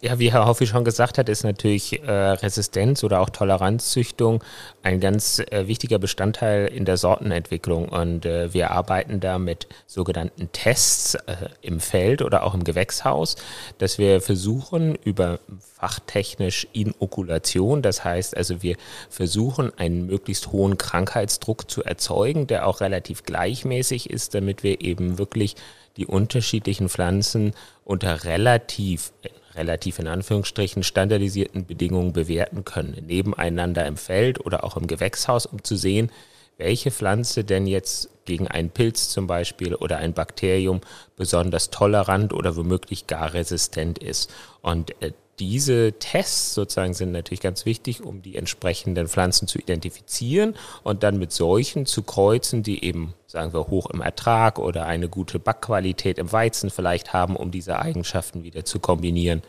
Ja, 0.00 0.20
wie 0.20 0.30
Herr 0.30 0.46
Hoffi 0.46 0.68
schon 0.68 0.84
gesagt 0.84 1.18
hat, 1.18 1.28
ist 1.28 1.42
natürlich 1.42 2.04
äh, 2.04 2.12
Resistenz 2.12 3.02
oder 3.02 3.18
auch 3.18 3.30
Toleranzzüchtung 3.30 4.44
ein 4.84 5.00
ganz 5.00 5.40
äh, 5.40 5.66
wichtiger 5.66 5.98
Bestandteil 5.98 6.68
in 6.68 6.84
der 6.84 6.96
Sortenentwicklung. 6.96 7.88
Und 7.88 8.24
äh, 8.24 8.54
wir 8.54 8.70
arbeiten 8.70 9.18
da 9.18 9.40
mit 9.40 9.66
sogenannten 9.88 10.52
Tests 10.52 11.16
äh, 11.16 11.48
im 11.62 11.80
Feld 11.80 12.22
oder 12.22 12.44
auch 12.44 12.54
im 12.54 12.62
Gewächshaus, 12.62 13.34
dass 13.78 13.98
wir 13.98 14.20
versuchen 14.20 14.94
über 15.02 15.40
fachtechnisch 15.58 16.68
Inokulation, 16.72 17.82
das 17.82 18.04
heißt 18.04 18.36
also 18.36 18.62
wir 18.62 18.76
versuchen 19.10 19.76
einen 19.78 20.06
möglichst 20.06 20.52
hohen 20.52 20.78
Krankheitsdruck 20.78 21.68
zu 21.68 21.82
erzeugen, 21.82 22.46
der 22.46 22.68
auch 22.68 22.80
relativ 22.80 23.24
gleichmäßig 23.24 24.10
ist, 24.10 24.34
damit 24.34 24.62
wir 24.62 24.80
eben 24.80 25.18
wirklich 25.18 25.56
die 25.96 26.06
unterschiedlichen 26.06 26.88
Pflanzen 26.88 27.52
unter 27.84 28.22
relativ 28.22 29.12
relativ 29.58 29.98
in 29.98 30.06
Anführungsstrichen 30.08 30.82
standardisierten 30.82 31.66
Bedingungen 31.66 32.14
bewerten 32.14 32.64
können, 32.64 33.04
nebeneinander 33.06 33.86
im 33.86 33.96
Feld 33.98 34.44
oder 34.44 34.64
auch 34.64 34.76
im 34.76 34.86
Gewächshaus, 34.86 35.44
um 35.44 35.62
zu 35.62 35.76
sehen, 35.76 36.10
welche 36.56 36.90
Pflanze 36.90 37.44
denn 37.44 37.66
jetzt 37.66 38.10
gegen 38.24 38.48
einen 38.48 38.70
Pilz 38.70 39.10
zum 39.10 39.26
Beispiel 39.26 39.74
oder 39.74 39.98
ein 39.98 40.12
Bakterium 40.12 40.80
besonders 41.16 41.70
tolerant 41.70 42.32
oder 42.32 42.56
womöglich 42.56 43.06
gar 43.06 43.34
resistent 43.34 43.98
ist. 43.98 44.30
Und 44.60 44.90
äh, 45.02 45.12
diese 45.38 45.92
Tests 45.98 46.54
sozusagen 46.54 46.94
sind 46.94 47.12
natürlich 47.12 47.40
ganz 47.40 47.64
wichtig, 47.64 48.02
um 48.02 48.22
die 48.22 48.36
entsprechenden 48.36 49.08
Pflanzen 49.08 49.48
zu 49.48 49.58
identifizieren 49.58 50.54
und 50.82 51.02
dann 51.02 51.18
mit 51.18 51.32
solchen 51.32 51.86
zu 51.86 52.02
kreuzen, 52.02 52.62
die 52.62 52.84
eben, 52.84 53.14
sagen 53.26 53.52
wir, 53.52 53.68
hoch 53.68 53.90
im 53.90 54.00
Ertrag 54.00 54.58
oder 54.58 54.86
eine 54.86 55.08
gute 55.08 55.38
Backqualität 55.38 56.18
im 56.18 56.32
Weizen 56.32 56.70
vielleicht 56.70 57.12
haben, 57.12 57.36
um 57.36 57.50
diese 57.50 57.78
Eigenschaften 57.78 58.42
wieder 58.42 58.64
zu 58.64 58.80
kombinieren. 58.80 59.42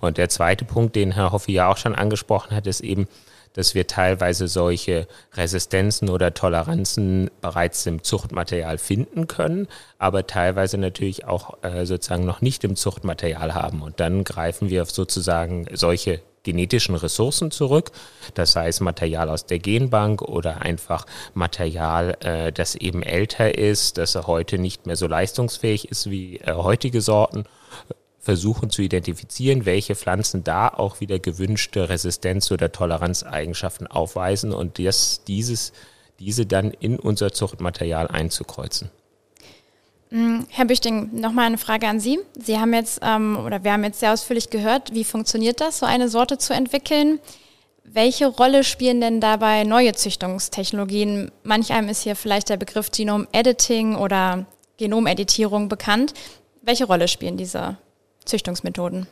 Und 0.00 0.18
der 0.18 0.28
zweite 0.28 0.64
Punkt, 0.64 0.96
den 0.96 1.12
Herr 1.12 1.32
Hoffi 1.32 1.52
ja 1.52 1.70
auch 1.70 1.76
schon 1.76 1.94
angesprochen 1.94 2.54
hat, 2.54 2.66
ist 2.66 2.80
eben, 2.80 3.06
dass 3.58 3.74
wir 3.74 3.88
teilweise 3.88 4.46
solche 4.46 5.08
Resistenzen 5.34 6.10
oder 6.10 6.32
Toleranzen 6.32 7.28
bereits 7.40 7.84
im 7.86 8.04
Zuchtmaterial 8.04 8.78
finden 8.78 9.26
können, 9.26 9.66
aber 9.98 10.28
teilweise 10.28 10.78
natürlich 10.78 11.24
auch 11.24 11.60
äh, 11.64 11.84
sozusagen 11.84 12.24
noch 12.24 12.40
nicht 12.40 12.62
im 12.62 12.76
Zuchtmaterial 12.76 13.56
haben. 13.56 13.82
Und 13.82 13.98
dann 13.98 14.22
greifen 14.22 14.70
wir 14.70 14.82
auf 14.82 14.92
sozusagen 14.92 15.66
solche 15.72 16.22
genetischen 16.44 16.94
Ressourcen 16.94 17.50
zurück. 17.50 17.90
Das 18.34 18.54
heißt 18.54 18.80
Material 18.80 19.28
aus 19.28 19.44
der 19.44 19.58
Genbank 19.58 20.22
oder 20.22 20.62
einfach 20.62 21.04
Material, 21.34 22.16
äh, 22.20 22.52
das 22.52 22.76
eben 22.76 23.02
älter 23.02 23.58
ist, 23.58 23.98
das 23.98 24.14
heute 24.14 24.58
nicht 24.58 24.86
mehr 24.86 24.94
so 24.94 25.08
leistungsfähig 25.08 25.90
ist 25.90 26.08
wie 26.08 26.36
äh, 26.36 26.52
heutige 26.52 27.00
Sorten 27.00 27.42
versuchen 28.28 28.68
zu 28.68 28.82
identifizieren, 28.82 29.64
welche 29.64 29.94
Pflanzen 29.94 30.44
da 30.44 30.68
auch 30.68 31.00
wieder 31.00 31.18
gewünschte 31.18 31.88
Resistenz- 31.88 32.52
oder 32.52 32.70
Toleranzeigenschaften 32.70 33.86
aufweisen 33.86 34.52
und 34.52 34.78
das, 34.78 35.22
dieses, 35.26 35.72
diese 36.18 36.44
dann 36.44 36.72
in 36.72 36.98
unser 36.98 37.32
Zuchtmaterial 37.32 38.06
einzukreuzen. 38.06 38.90
Mm, 40.10 40.40
Herr 40.50 40.66
Büchting, 40.66 41.18
nochmal 41.18 41.46
eine 41.46 41.56
Frage 41.56 41.88
an 41.88 42.00
Sie. 42.00 42.18
Sie 42.38 42.58
haben 42.58 42.74
jetzt, 42.74 43.00
ähm, 43.02 43.38
oder 43.38 43.64
wir 43.64 43.72
haben 43.72 43.84
jetzt 43.84 44.00
sehr 44.00 44.12
ausführlich 44.12 44.50
gehört, 44.50 44.92
wie 44.92 45.04
funktioniert 45.04 45.62
das, 45.62 45.78
so 45.78 45.86
eine 45.86 46.10
Sorte 46.10 46.36
zu 46.36 46.52
entwickeln? 46.52 47.20
Welche 47.82 48.26
Rolle 48.26 48.62
spielen 48.62 49.00
denn 49.00 49.22
dabei 49.22 49.64
neue 49.64 49.94
Züchtungstechnologien? 49.94 51.30
Manch 51.44 51.72
einem 51.72 51.88
ist 51.88 52.02
hier 52.02 52.14
vielleicht 52.14 52.50
der 52.50 52.58
Begriff 52.58 52.90
Genome 52.90 53.26
Editing 53.32 53.96
oder 53.96 54.44
Genomeditierung 54.76 55.70
bekannt. 55.70 56.12
Welche 56.60 56.84
Rolle 56.84 57.08
spielen 57.08 57.38
diese 57.38 57.78
Züchtungsmethoden? 58.28 59.06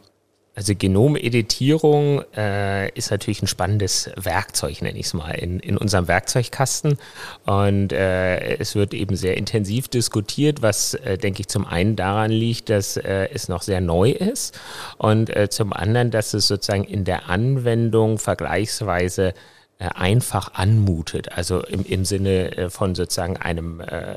Also 0.57 0.75
Genomeditierung 0.75 2.23
äh, 2.35 2.89
ist 2.93 3.11
natürlich 3.11 3.43
ein 3.43 3.47
spannendes 3.47 4.11
Werkzeug, 4.17 4.81
nenne 4.81 4.99
ich 4.99 5.07
es 5.07 5.13
mal, 5.13 5.33
in, 5.33 5.61
in 5.61 5.76
unserem 5.76 6.09
Werkzeugkasten. 6.09 6.97
Und 7.45 7.93
äh, 7.93 8.57
es 8.57 8.75
wird 8.75 8.95
eben 8.95 9.17
sehr 9.17 9.37
intensiv 9.37 9.89
diskutiert, 9.89 10.63
was, 10.63 10.95
äh, 10.95 11.19
denke 11.19 11.43
ich, 11.43 11.49
zum 11.49 11.67
einen 11.67 11.95
daran 11.95 12.31
liegt, 12.31 12.71
dass 12.71 12.97
äh, 12.97 13.29
es 13.35 13.49
noch 13.49 13.61
sehr 13.61 13.83
neu 13.83 14.11
ist 14.13 14.59
und 14.97 15.29
äh, 15.37 15.50
zum 15.50 15.75
anderen, 15.75 16.11
dass 16.11 16.33
es 16.33 16.49
sozusagen 16.49 16.85
in 16.85 17.05
der 17.05 17.29
Anwendung 17.29 18.19
vergleichsweise 18.19 19.35
einfach 19.78 20.54
anmutet. 20.54 21.32
Also 21.32 21.60
im, 21.62 21.84
im 21.84 22.04
Sinne 22.04 22.56
äh, 22.56 22.71
von 22.71 22.95
sozusagen 22.95 23.36
einem 23.36 23.80
äh, 23.80 24.17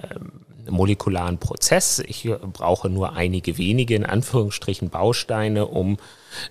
molekularen 0.70 1.38
Prozess. 1.38 2.00
Ich 2.00 2.30
brauche 2.54 2.90
nur 2.90 3.14
einige 3.14 3.58
wenige, 3.58 3.96
in 3.96 4.06
Anführungsstrichen, 4.06 4.90
Bausteine, 4.90 5.66
um 5.66 5.98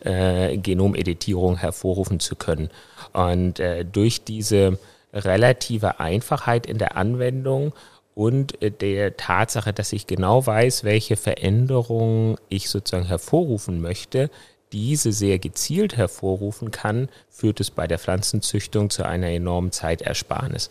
äh, 0.00 0.56
Genomeditierung 0.58 1.56
hervorrufen 1.56 2.20
zu 2.20 2.36
können. 2.36 2.70
Und 3.12 3.60
äh, 3.60 3.84
durch 3.84 4.24
diese 4.24 4.78
relative 5.12 6.00
Einfachheit 6.00 6.66
in 6.66 6.78
der 6.78 6.96
Anwendung 6.96 7.72
und 8.14 8.60
äh, 8.62 8.70
der 8.70 9.16
Tatsache, 9.16 9.72
dass 9.72 9.92
ich 9.92 10.06
genau 10.06 10.44
weiß, 10.44 10.84
welche 10.84 11.16
Veränderungen 11.16 12.36
ich 12.48 12.68
sozusagen 12.68 13.06
hervorrufen 13.06 13.80
möchte, 13.80 14.30
diese 14.72 15.12
sehr 15.12 15.38
gezielt 15.38 15.96
hervorrufen 15.96 16.70
kann, 16.70 17.08
führt 17.28 17.60
es 17.60 17.70
bei 17.70 17.86
der 17.86 17.98
Pflanzenzüchtung 17.98 18.90
zu 18.90 19.04
einer 19.04 19.28
enormen 19.28 19.72
Zeitersparnis. 19.72 20.70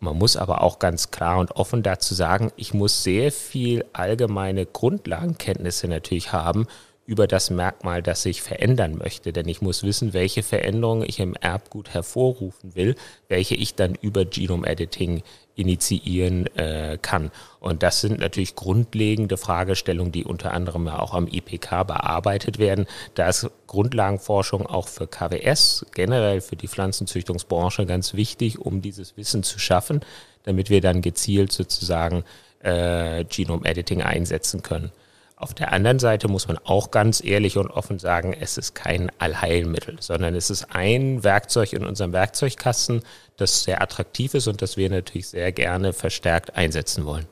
Man 0.00 0.18
muss 0.18 0.36
aber 0.36 0.62
auch 0.62 0.80
ganz 0.80 1.12
klar 1.12 1.38
und 1.38 1.52
offen 1.52 1.82
dazu 1.84 2.14
sagen, 2.14 2.50
ich 2.56 2.74
muss 2.74 3.04
sehr 3.04 3.30
viel 3.30 3.84
allgemeine 3.92 4.66
Grundlagenkenntnisse 4.66 5.86
natürlich 5.86 6.32
haben 6.32 6.66
über 7.04 7.26
das 7.26 7.50
Merkmal, 7.50 8.02
das 8.02 8.24
ich 8.26 8.42
verändern 8.42 8.96
möchte. 8.96 9.32
Denn 9.32 9.48
ich 9.48 9.60
muss 9.60 9.82
wissen, 9.82 10.12
welche 10.12 10.42
Veränderungen 10.42 11.04
ich 11.06 11.18
im 11.18 11.34
Erbgut 11.34 11.92
hervorrufen 11.92 12.74
will, 12.74 12.94
welche 13.28 13.54
ich 13.54 13.74
dann 13.74 13.94
über 13.94 14.24
Genome 14.24 14.66
Editing 14.66 15.22
initiieren 15.54 16.46
äh, 16.56 16.98
kann. 17.02 17.30
Und 17.60 17.82
das 17.82 18.00
sind 18.00 18.20
natürlich 18.20 18.54
grundlegende 18.54 19.36
Fragestellungen, 19.36 20.12
die 20.12 20.24
unter 20.24 20.54
anderem 20.54 20.86
ja 20.86 20.98
auch 20.98 21.12
am 21.12 21.26
IPK 21.26 21.84
bearbeitet 21.84 22.58
werden. 22.58 22.86
Da 23.14 23.28
ist 23.28 23.50
Grundlagenforschung 23.66 24.66
auch 24.66 24.88
für 24.88 25.06
KWS, 25.06 25.86
generell 25.94 26.40
für 26.40 26.56
die 26.56 26.68
Pflanzenzüchtungsbranche 26.68 27.84
ganz 27.84 28.14
wichtig, 28.14 28.60
um 28.60 28.80
dieses 28.80 29.16
Wissen 29.16 29.42
zu 29.42 29.58
schaffen, 29.58 30.00
damit 30.44 30.70
wir 30.70 30.80
dann 30.80 31.02
gezielt 31.02 31.52
sozusagen 31.52 32.24
äh, 32.60 33.24
Genome 33.24 33.66
Editing 33.66 34.02
einsetzen 34.02 34.62
können. 34.62 34.92
Auf 35.42 35.54
der 35.54 35.72
anderen 35.72 35.98
Seite 35.98 36.28
muss 36.28 36.46
man 36.46 36.56
auch 36.58 36.92
ganz 36.92 37.20
ehrlich 37.22 37.58
und 37.58 37.68
offen 37.68 37.98
sagen, 37.98 38.32
es 38.32 38.56
ist 38.56 38.76
kein 38.76 39.10
Allheilmittel, 39.18 39.96
sondern 39.98 40.36
es 40.36 40.50
ist 40.50 40.68
ein 40.70 41.24
Werkzeug 41.24 41.72
in 41.72 41.84
unserem 41.84 42.12
Werkzeugkasten, 42.12 43.02
das 43.38 43.64
sehr 43.64 43.82
attraktiv 43.82 44.34
ist 44.34 44.46
und 44.46 44.62
das 44.62 44.76
wir 44.76 44.88
natürlich 44.88 45.26
sehr 45.26 45.50
gerne 45.50 45.94
verstärkt 45.94 46.54
einsetzen 46.54 47.04
wollen. 47.06 47.26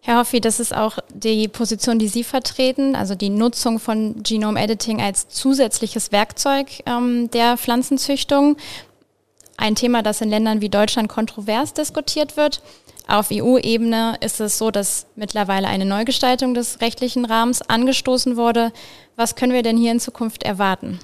Herr 0.00 0.18
Hoffi, 0.18 0.40
das 0.40 0.58
ist 0.58 0.74
auch 0.74 0.98
die 1.14 1.46
Position, 1.46 2.00
die 2.00 2.08
Sie 2.08 2.24
vertreten, 2.24 2.96
also 2.96 3.14
die 3.14 3.30
Nutzung 3.30 3.78
von 3.78 4.20
Genome 4.24 4.60
Editing 4.60 5.00
als 5.00 5.28
zusätzliches 5.28 6.10
Werkzeug 6.10 6.66
ähm, 6.86 7.30
der 7.30 7.58
Pflanzenzüchtung. 7.58 8.56
Ein 9.56 9.76
Thema, 9.76 10.02
das 10.02 10.20
in 10.20 10.30
Ländern 10.30 10.60
wie 10.60 10.68
Deutschland 10.68 11.08
kontrovers 11.08 11.74
diskutiert 11.74 12.36
wird. 12.36 12.60
Auf 13.08 13.28
EU-Ebene 13.32 14.16
ist 14.20 14.40
es 14.40 14.58
so, 14.58 14.70
dass 14.70 15.06
mittlerweile 15.16 15.66
eine 15.66 15.84
Neugestaltung 15.84 16.54
des 16.54 16.80
rechtlichen 16.80 17.24
Rahmens 17.24 17.62
angestoßen 17.62 18.36
wurde. 18.36 18.72
Was 19.16 19.34
können 19.34 19.52
wir 19.52 19.62
denn 19.62 19.76
hier 19.76 19.92
in 19.92 20.00
Zukunft 20.00 20.42
erwarten? 20.42 21.00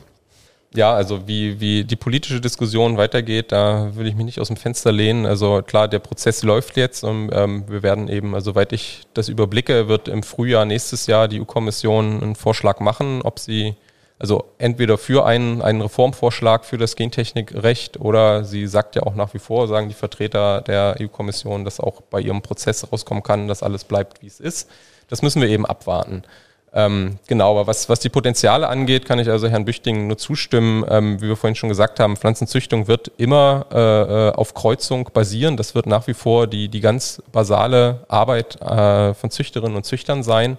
Ja, 0.75 0.93
also 0.93 1.27
wie, 1.27 1.61
wie 1.61 1.85
die 1.85 1.97
politische 1.97 2.43
Diskussion 2.43 2.99
weitergeht, 2.99 3.53
da 3.53 3.95
würde 3.95 4.11
ich 4.11 4.17
mich 4.17 4.27
nicht 4.27 4.39
aus 4.39 4.49
dem 4.49 4.59
Fenster 4.59 4.93
lehnen. 4.93 5.25
Also 5.25 5.63
klar, 5.63 5.89
der 5.89 5.99
Prozess 5.99 6.43
läuft 6.43 6.77
jetzt 6.77 7.05
und 7.05 7.31
ähm, 7.33 7.65
wir 7.69 7.83
werden 7.83 8.09
eben, 8.09 8.35
also 8.35 8.53
soweit 8.53 8.73
ich 8.75 9.03
das 9.15 9.31
überblicke, 9.31 9.89
wird 9.89 10.09
im 10.09 10.23
Frühjahr 10.23 10.67
nächstes 10.67 11.07
Jahr 11.07 11.27
die 11.27 11.41
EU-Kommission 11.41 12.23
einen 12.23 12.35
Vorschlag 12.35 12.81
machen, 12.81 13.23
ob 13.23 13.39
sie 13.39 13.77
also 14.19 14.45
entweder 14.59 14.99
für 14.99 15.25
einen, 15.25 15.63
einen 15.63 15.81
Reformvorschlag 15.81 16.65
für 16.65 16.77
das 16.77 16.97
Gentechnikrecht 16.97 18.01
oder 18.01 18.45
sie 18.45 18.67
sagt 18.67 18.97
ja 18.97 19.05
auch 19.05 19.15
nach 19.15 19.33
wie 19.35 19.39
vor, 19.39 19.69
sagen 19.69 19.89
die 19.89 19.95
Vertreter 19.95 20.61
der 20.63 20.97
EU-Kommission, 21.01 21.65
dass 21.65 21.79
auch 21.79 22.01
bei 22.01 22.21
ihrem 22.21 22.43
Prozess 22.43 22.91
rauskommen 22.91 23.23
kann, 23.23 23.47
dass 23.47 23.63
alles 23.63 23.85
bleibt, 23.85 24.23
wie 24.23 24.27
es 24.27 24.41
ist. 24.41 24.69
Das 25.09 25.23
müssen 25.23 25.41
wir 25.41 25.49
eben 25.49 25.67
abwarten. 25.67 26.25
Ähm, 26.73 27.19
genau, 27.27 27.53
aber 27.53 27.67
was, 27.67 27.89
was 27.89 28.01
die 28.01 28.09
Potenziale 28.09 28.69
angeht, 28.69 29.07
kann 29.07 29.19
ich 29.19 29.31
also 29.31 29.49
Herrn 29.49 29.65
Büchting 29.65 30.07
nur 30.07 30.19
zustimmen. 30.19 30.85
Ähm, 30.89 31.21
wie 31.21 31.29
wir 31.29 31.37
vorhin 31.37 31.55
schon 31.55 31.71
gesagt 31.71 31.99
haben, 31.99 32.17
Pflanzenzüchtung 32.17 32.89
wird 32.89 33.11
immer 33.17 33.67
äh, 33.73 33.79
äh, 33.79 34.33
auf 34.33 34.53
Kreuzung 34.53 35.09
basieren. 35.13 35.57
Das 35.57 35.75
wird 35.75 35.87
nach 35.87 36.07
wie 36.09 36.15
vor 36.15 36.47
die, 36.47 36.69
die 36.69 36.81
ganz 36.81 37.23
basale 37.33 38.05
Arbeit 38.09 38.61
äh, 38.61 39.15
von 39.15 39.31
Züchterinnen 39.31 39.77
und 39.77 39.85
Züchtern 39.85 40.23
sein. 40.23 40.59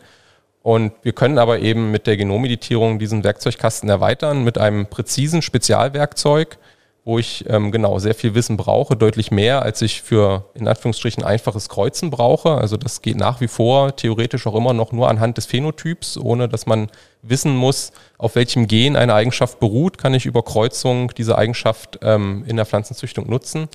Und 0.62 0.92
wir 1.04 1.14
können 1.14 1.38
aber 1.38 1.60
eben 1.60 1.92
mit 1.92 2.06
der 2.06 2.18
Genommeditierung 2.18 3.00
diesen 3.00 3.24
Werkzeugkasten 3.24 3.90
erweitern 3.90 4.44
mit 4.44 4.58
einem 4.58 4.88
präzisen 4.88 5.42
Spezialwerkzeug, 5.42 6.58
wo 7.06 7.18
ich 7.18 7.46
ähm, 7.50 7.72
genau 7.72 7.98
sehr 7.98 8.14
viel 8.14 8.36
Wissen 8.36 8.58
brauche, 8.58 8.98
deutlich 8.98 9.32
mehr, 9.32 9.62
als 9.62 9.82
ich 9.82 10.02
für 10.02 10.46
in 10.54 10.68
Anführungsstrichen 10.68 11.24
einfaches 11.24 11.70
Kreuzen 11.70 12.10
brauche. 12.12 12.56
Also 12.56 12.76
das 12.76 13.02
geht 13.02 13.18
nach 13.18 13.40
wie 13.40 13.48
vor 13.48 13.96
theoretisch 13.96 14.46
auch 14.46 14.54
immer 14.54 14.74
noch 14.74 14.92
nur 14.92 15.10
anhand 15.10 15.38
des 15.38 15.46
Phänotyps, 15.46 16.18
ohne 16.18 16.50
dass 16.50 16.66
man 16.66 16.92
wissen 17.22 17.56
muss, 17.56 17.94
auf 18.18 18.36
welchem 18.36 18.68
Gen 18.68 18.98
eine 18.98 19.14
Eigenschaft 19.14 19.60
beruht, 19.60 19.98
kann 19.98 20.14
ich 20.14 20.26
über 20.26 20.44
Kreuzung 20.44 21.12
diese 21.18 21.38
Eigenschaft 21.38 22.00
ähm, 22.02 22.44
in 22.48 22.58
der 22.58 22.66
Pflanzenzüchtung 22.66 23.30
nutzen. 23.30 23.70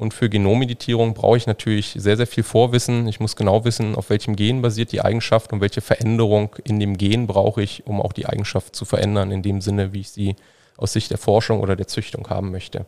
Und 0.00 0.14
für 0.14 0.30
Genommeditierung 0.30 1.12
brauche 1.12 1.36
ich 1.36 1.46
natürlich 1.46 1.92
sehr, 1.94 2.16
sehr 2.16 2.26
viel 2.26 2.42
Vorwissen. 2.42 3.06
Ich 3.06 3.20
muss 3.20 3.36
genau 3.36 3.66
wissen, 3.66 3.94
auf 3.94 4.08
welchem 4.08 4.34
Gen 4.34 4.62
basiert 4.62 4.92
die 4.92 5.02
Eigenschaft 5.02 5.52
und 5.52 5.60
welche 5.60 5.82
Veränderung 5.82 6.56
in 6.64 6.80
dem 6.80 6.96
Gen 6.96 7.26
brauche 7.26 7.60
ich, 7.60 7.86
um 7.86 8.00
auch 8.00 8.14
die 8.14 8.24
Eigenschaft 8.24 8.74
zu 8.74 8.86
verändern, 8.86 9.30
in 9.30 9.42
dem 9.42 9.60
Sinne, 9.60 9.92
wie 9.92 10.00
ich 10.00 10.08
sie 10.08 10.36
aus 10.78 10.94
Sicht 10.94 11.10
der 11.10 11.18
Forschung 11.18 11.60
oder 11.60 11.76
der 11.76 11.86
Züchtung 11.86 12.30
haben 12.30 12.50
möchte. 12.50 12.86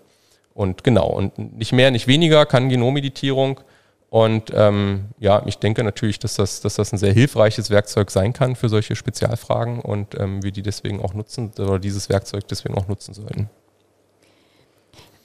Und 0.55 0.85
genau, 0.85 1.07
und 1.07 1.37
nicht 1.59 1.73
mehr, 1.73 1.91
nicht 1.91 2.07
weniger 2.07 2.47
kann 2.47 2.71
Genommeditierung. 2.71 3.61
Und 4.09 4.51
ähm, 4.55 5.11
ja, 5.19 5.43
ich 5.45 5.59
denke 5.59 5.85
natürlich, 5.85 6.19
dass 6.19 6.37
das, 6.37 6.63
dass 6.63 6.77
das 6.77 6.95
ein 6.95 6.99
sehr 6.99 7.13
hilfreiches 7.13 7.69
Werkzeug 7.69 8.11
sein 8.11 8.33
kann 8.33 8.57
für 8.57 8.71
solche 8.71 8.97
Spezialfragen 8.97 9.81
und 9.81 10.19
ähm, 10.19 10.43
wir 10.43 10.51
die 10.51 10.63
deswegen 10.63 11.03
auch 11.03 11.13
nutzen 11.13 11.53
oder 11.59 11.79
dieses 11.79 12.09
Werkzeug 12.09 12.49
deswegen 12.49 12.75
auch 12.75 12.89
nutzen 12.89 13.13
sollten. 13.13 13.51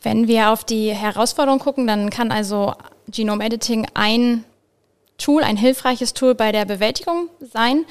Wenn 0.08 0.30
wir 0.30 0.52
auf 0.52 0.63
die 0.63 0.93
Herausforderung 0.93 1.60
gucken, 1.60 1.86
dann 1.86 2.10
kann 2.10 2.32
also 2.32 2.74
Genome 3.10 3.43
Editing 3.43 3.88
ein 3.93 4.46
Tool, 5.17 5.43
ein 5.43 5.58
hilfreiches 5.58 6.13
Tool 6.13 6.34
bei 6.34 6.54
der 6.54 6.63
Bewältigung 6.63 7.28
sein. 7.41 7.84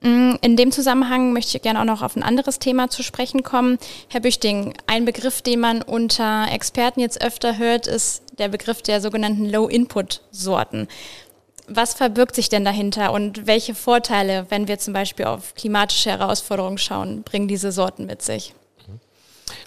Mm, 0.00 0.34
in 0.40 0.56
dem 0.56 0.70
Zusammenhang 0.70 1.32
möchte 1.32 1.56
ich 1.56 1.62
gerne 1.64 1.80
auch 1.80 1.84
noch 1.84 2.02
auf 2.02 2.14
ein 2.14 2.22
anderes 2.22 2.60
Thema 2.60 2.90
zu 2.90 3.02
sprechen 3.02 3.42
kommen. 3.42 3.78
Herr 4.08 4.20
Büchting, 4.20 4.74
ein 4.86 5.04
Begriff, 5.04 5.42
den 5.42 5.58
man 5.58 5.82
unter 5.82 6.46
Experten 6.52 7.00
jetzt 7.00 7.20
öfter 7.20 7.58
hört, 7.58 7.88
ist 7.88 8.22
der 8.38 8.50
Begriff 8.50 8.80
der 8.80 9.00
sogenannten 9.00 9.50
Low-Input-Sorten. 9.50 10.86
Was 11.66 11.94
verbirgt 11.94 12.36
sich 12.36 12.48
denn 12.48 12.64
dahinter 12.64 13.12
und 13.12 13.48
welche 13.48 13.74
Vorteile, 13.74 14.46
wenn 14.48 14.68
wir 14.68 14.78
zum 14.78 14.94
Beispiel 14.94 15.24
auf 15.24 15.56
klimatische 15.56 16.10
Herausforderungen 16.10 16.78
schauen, 16.78 17.24
bringen 17.24 17.48
diese 17.48 17.72
Sorten 17.72 18.06
mit 18.06 18.22
sich? 18.22 18.54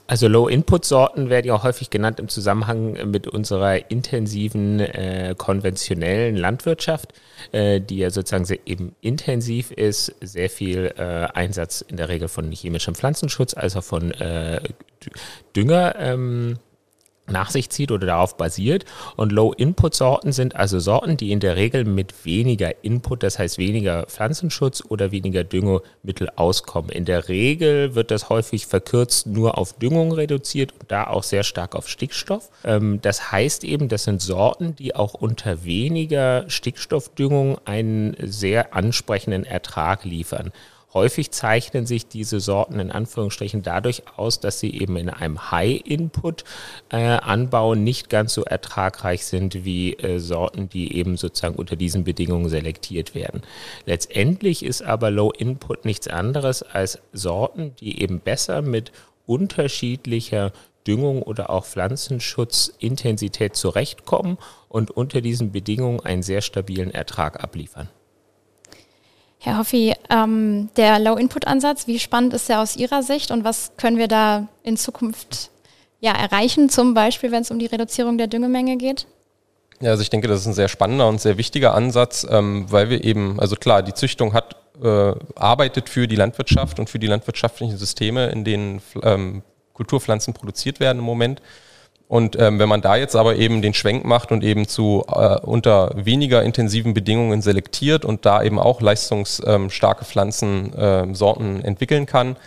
Also 0.07 0.29
Low-Input-Sorten 0.29 1.29
werden 1.29 1.47
ja 1.47 1.61
häufig 1.63 1.89
genannt 1.89 2.21
im 2.21 2.29
Zusammenhang 2.29 3.11
mit 3.11 3.27
unserer 3.27 3.91
intensiven 3.91 4.79
äh, 4.79 5.35
konventionellen 5.37 6.37
Landwirtschaft, 6.37 7.13
äh, 7.51 7.81
die 7.81 7.97
ja 7.97 8.09
sozusagen 8.09 8.45
sehr 8.45 8.59
eben 8.65 8.95
intensiv 9.01 9.71
ist, 9.71 10.15
sehr 10.21 10.49
viel 10.49 10.93
äh, 10.97 11.27
Einsatz 11.33 11.81
in 11.81 11.97
der 11.97 12.07
Regel 12.07 12.29
von 12.29 12.49
chemischem 12.53 12.95
Pflanzenschutz, 12.95 13.53
also 13.53 13.81
von 13.81 14.11
äh, 14.11 14.61
Dünger. 15.53 15.95
Ähm, 15.99 16.57
nach 17.29 17.49
sich 17.49 17.69
zieht 17.69 17.91
oder 17.91 18.07
darauf 18.07 18.37
basiert. 18.37 18.85
Und 19.15 19.31
Low-Input-Sorten 19.31 20.31
sind 20.31 20.55
also 20.55 20.79
Sorten, 20.79 21.17
die 21.17 21.31
in 21.31 21.39
der 21.39 21.55
Regel 21.55 21.85
mit 21.85 22.25
weniger 22.25 22.83
Input, 22.83 23.23
das 23.23 23.39
heißt 23.39 23.57
weniger 23.57 24.05
Pflanzenschutz 24.05 24.83
oder 24.87 25.11
weniger 25.11 25.43
Düngemittel 25.43 26.29
auskommen. 26.35 26.89
In 26.89 27.05
der 27.05 27.27
Regel 27.29 27.95
wird 27.95 28.11
das 28.11 28.29
häufig 28.29 28.65
verkürzt 28.65 29.27
nur 29.27 29.57
auf 29.57 29.73
Düngung 29.73 30.11
reduziert 30.11 30.73
und 30.79 30.91
da 30.91 31.05
auch 31.07 31.23
sehr 31.23 31.43
stark 31.43 31.75
auf 31.75 31.89
Stickstoff. 31.89 32.49
Ähm, 32.63 32.99
das 33.01 33.31
heißt 33.31 33.63
eben, 33.63 33.89
das 33.89 34.03
sind 34.03 34.21
Sorten, 34.21 34.75
die 34.75 34.95
auch 34.95 35.13
unter 35.13 35.63
weniger 35.65 36.45
Stickstoffdüngung 36.49 37.57
einen 37.65 38.15
sehr 38.21 38.73
ansprechenden 38.73 39.43
Ertrag 39.43 40.03
liefern. 40.03 40.51
Häufig 40.97 41.29
zeichnen 41.29 41.85
sich 41.85 42.07
diese 42.07 42.39
Sorten 42.39 42.79
in 42.79 42.91
Anführungsstrichen 42.91 43.61
dadurch 43.61 44.01
aus, 44.15 44.39
dass 44.39 44.59
sie 44.59 44.73
eben 44.73 44.97
in 44.97 45.11
einem 45.11 45.51
High-Input-Anbau 45.51 47.73
äh, 47.73 47.77
nicht 47.77 48.09
ganz 48.09 48.33
so 48.33 48.43
ertragreich 48.43 49.23
sind 49.23 49.63
wie 49.63 49.93
äh, 49.93 50.17
Sorten, 50.17 50.69
die 50.69 50.95
eben 50.95 51.15
sozusagen 51.15 51.53
unter 51.53 51.75
diesen 51.75 52.03
Bedingungen 52.03 52.49
selektiert 52.49 53.13
werden. 53.13 53.43
Letztendlich 53.85 54.65
ist 54.65 54.81
aber 54.81 55.11
Low-Input 55.11 55.85
nichts 55.85 56.07
anderes 56.07 56.63
als 56.63 56.97
Sorten, 57.13 57.75
die 57.79 58.01
eben 58.01 58.19
besser 58.19 58.63
mit 58.63 58.91
unterschiedlicher 59.27 60.51
Düngung 60.87 61.21
oder 61.21 61.51
auch 61.51 61.65
Pflanzenschutzintensität 61.65 63.55
zurechtkommen 63.55 64.39
und 64.67 64.89
unter 64.89 65.21
diesen 65.21 65.51
Bedingungen 65.51 65.99
einen 65.99 66.23
sehr 66.23 66.41
stabilen 66.41 66.89
Ertrag 66.89 67.43
abliefern. 67.43 67.87
Herr 69.47 69.59
Hoffi, 69.59 69.95
ähm, 70.09 70.67
der 70.75 70.99
Low-Input-Ansatz, 70.99 71.87
wie 71.87 71.99
spannend 71.99 72.33
ist 72.33 72.49
der 72.49 72.59
aus 72.59 72.75
Ihrer 72.75 73.01
Sicht 73.01 73.31
und 73.31 73.45
was 73.45 73.71
können 73.77 73.97
wir 73.97 74.09
da 74.09 74.49
in 74.61 74.75
Zukunft 74.75 75.51
ja, 76.01 76.11
erreichen, 76.11 76.69
zum 76.69 76.93
Beispiel, 76.93 77.31
wenn 77.31 77.43
es 77.43 77.49
um 77.49 77.57
die 77.57 77.67
Reduzierung 77.67 78.17
der 78.17 78.27
Düngemenge 78.27 78.75
geht? 78.75 79.07
Ja, 79.79 79.91
also 79.91 80.01
ich 80.01 80.09
denke, 80.09 80.27
das 80.27 80.41
ist 80.41 80.47
ein 80.47 80.53
sehr 80.53 80.67
spannender 80.67 81.07
und 81.07 81.21
sehr 81.21 81.37
wichtiger 81.37 81.73
Ansatz, 81.73 82.27
ähm, 82.29 82.65
weil 82.69 82.89
wir 82.89 83.05
eben, 83.05 83.39
also 83.39 83.55
klar, 83.55 83.83
die 83.83 83.93
Züchtung 83.93 84.33
hat, 84.33 84.57
äh, 84.83 85.13
arbeitet 85.35 85.87
für 85.87 86.09
die 86.09 86.17
Landwirtschaft 86.17 86.77
und 86.77 86.89
für 86.89 86.99
die 86.99 87.07
landwirtschaftlichen 87.07 87.77
Systeme, 87.77 88.27
in 88.27 88.43
denen 88.43 88.81
ähm, 89.01 89.43
Kulturpflanzen 89.71 90.33
produziert 90.33 90.81
werden 90.81 90.99
im 90.99 91.05
Moment. 91.05 91.41
Und 92.07 92.39
ähm, 92.39 92.57
wenn 92.57 92.69
man 92.69 92.81
da 92.81 92.95
jetzt 92.95 93.15
aber 93.15 93.35
eben 93.35 93.61
den 93.61 93.73
Schwenk 93.73 94.05
macht 94.05 94.31
und 94.31 94.43
eben 94.43 94.67
zu 94.67 95.03
äh, 95.09 95.39
unter 95.41 95.91
weniger 95.95 96.41
intensiven 96.41 96.93
Bedingungen 96.93 97.41
selektiert 97.41 98.05
und 98.05 98.25
da 98.25 98.41
eben 98.43 98.59
auch 98.59 98.79
leistungsstarke 98.79 100.05
Pflanzensorten 100.05 101.61
äh, 101.61 101.67
entwickeln 101.67 102.05
kann, 102.05 102.37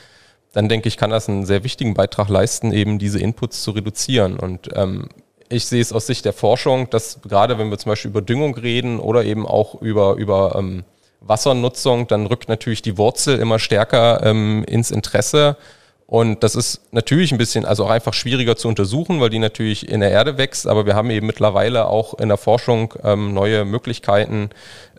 dann 0.53 0.69
denke 0.69 0.89
ich, 0.89 0.97
kann 0.97 1.11
das 1.11 1.29
einen 1.29 1.45
sehr 1.45 1.63
wichtigen 1.63 1.95
Beitrag 1.95 2.29
leisten, 2.29 2.73
eben 2.73 2.99
diese 2.99 3.21
Inputs 3.21 3.63
zu 3.63 3.73
reduzieren. 3.73 4.39
Und 4.39 4.71
ähm, 4.75 5.09
ich 5.51 5.67
sehe 5.67 5.83
es 5.83 5.93
aus 5.93 6.07
Sicht 6.07 6.25
der 6.25 6.33
Forschung, 6.33 6.89
dass 6.89 7.21
gerade 7.23 7.59
wenn 7.59 7.71
wir 7.71 7.79
zum 7.79 7.91
Beispiel 7.91 8.11
über 8.11 8.23
Düngung 8.23 8.55
reden 8.55 8.99
oder 8.99 9.25
eben 9.25 9.47
auch 9.47 9.81
über, 9.83 10.15
über 10.15 10.57
ähm, 10.57 10.85
Wassernutzung, 11.21 12.07
dann 12.07 12.27
rückt 12.27 12.49
natürlich 12.49 12.81
die 12.81 12.97
Wurzel 12.97 13.39
immer 13.39 13.59
stärker 13.59 14.25
ähm, 14.25 14.65
ins 14.67 14.91
Interesse 14.91 15.57
und 16.11 16.43
das 16.43 16.57
ist 16.57 16.81
natürlich 16.91 17.31
ein 17.31 17.39
bisschen, 17.39 17.65
also 17.65 17.85
auch 17.85 17.91
einfach 17.91 18.15
schwieriger 18.15 18.57
zu 18.57 18.67
untersuchen, 18.67 19.21
weil 19.21 19.31
die 19.31 19.39
natürlich 19.39 19.89
in 19.89 20.01
der 20.01 20.11
Erde 20.11 20.39
wächst. 20.39 20.67
Aber 20.67 20.85
wir 20.85 20.97
haben 20.97 21.09
eben 21.09 21.25
mittlerweile 21.25 21.87
auch 21.87 22.15
in 22.15 22.27
der 22.27 22.37
Forschung 22.37 22.93
ähm, 23.05 23.33
neue 23.33 23.65
Möglichkeiten 23.65 24.51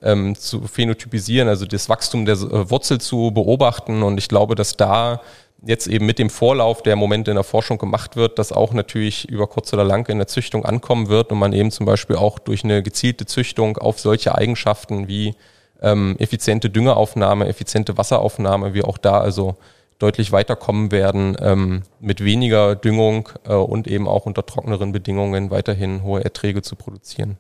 ähm, 0.01 0.35
zu 0.37 0.61
phänotypisieren, 0.61 1.49
also 1.49 1.65
das 1.65 1.89
Wachstum 1.89 2.25
der 2.25 2.35
äh, 2.35 2.69
Wurzel 2.69 3.01
zu 3.01 3.31
beobachten. 3.31 4.03
Und 4.03 4.19
ich 4.19 4.29
glaube, 4.29 4.55
dass 4.55 4.77
da 4.77 5.19
jetzt 5.61 5.87
eben 5.87 6.05
mit 6.05 6.17
dem 6.17 6.29
Vorlauf, 6.29 6.81
der 6.81 6.93
im 6.93 6.99
Moment 6.99 7.27
in 7.27 7.35
der 7.35 7.43
Forschung 7.43 7.77
gemacht 7.77 8.15
wird, 8.15 8.39
das 8.39 8.53
auch 8.53 8.71
natürlich 8.71 9.27
über 9.27 9.47
kurz 9.47 9.73
oder 9.73 9.83
lang 9.83 10.07
in 10.07 10.17
der 10.17 10.27
Züchtung 10.27 10.63
ankommen 10.63 11.09
wird 11.09 11.33
und 11.33 11.39
man 11.39 11.51
eben 11.51 11.71
zum 11.71 11.85
Beispiel 11.85 12.15
auch 12.15 12.39
durch 12.39 12.63
eine 12.63 12.83
gezielte 12.83 13.25
Züchtung 13.25 13.77
auf 13.77 13.99
solche 13.99 14.33
Eigenschaften 14.33 15.09
wie 15.09 15.35
ähm, 15.81 16.15
effiziente 16.19 16.69
Düngeraufnahme, 16.69 17.49
effiziente 17.49 17.97
Wasseraufnahme, 17.97 18.73
wie 18.73 18.83
auch 18.85 18.97
da 18.97 19.19
also 19.19 19.57
deutlich 20.01 20.31
weiterkommen 20.31 20.91
werden, 20.91 21.37
ähm, 21.39 21.83
mit 21.99 22.23
weniger 22.23 22.75
Düngung 22.75 23.29
äh, 23.45 23.53
und 23.53 23.87
eben 23.87 24.07
auch 24.07 24.25
unter 24.25 24.45
trockeneren 24.45 24.91
Bedingungen 24.91 25.51
weiterhin 25.51 26.03
hohe 26.03 26.23
Erträge 26.23 26.61
zu 26.61 26.75
produzieren. 26.75 27.37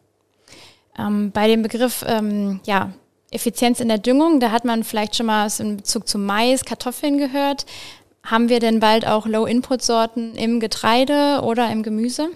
Ähm, 0.97 1.31
bei 1.31 1.47
dem 1.47 1.61
Begriff 1.61 2.05
ähm, 2.07 2.59
ja, 2.65 2.91
Effizienz 3.31 3.79
in 3.79 3.87
der 3.87 3.97
Düngung, 3.97 4.39
da 4.39 4.51
hat 4.51 4.65
man 4.65 4.83
vielleicht 4.83 5.15
schon 5.15 5.25
mal 5.25 5.47
in 5.59 5.77
Bezug 5.77 6.07
zu 6.07 6.19
Mais, 6.19 6.65
Kartoffeln 6.65 7.17
gehört. 7.17 7.65
Haben 8.23 8.49
wir 8.49 8.59
denn 8.59 8.79
bald 8.79 9.07
auch 9.07 9.25
Low-Input-Sorten 9.25 10.35
im 10.35 10.59
Getreide 10.59 11.41
oder 11.43 11.71
im 11.71 11.81
Gemüse? 11.81 12.29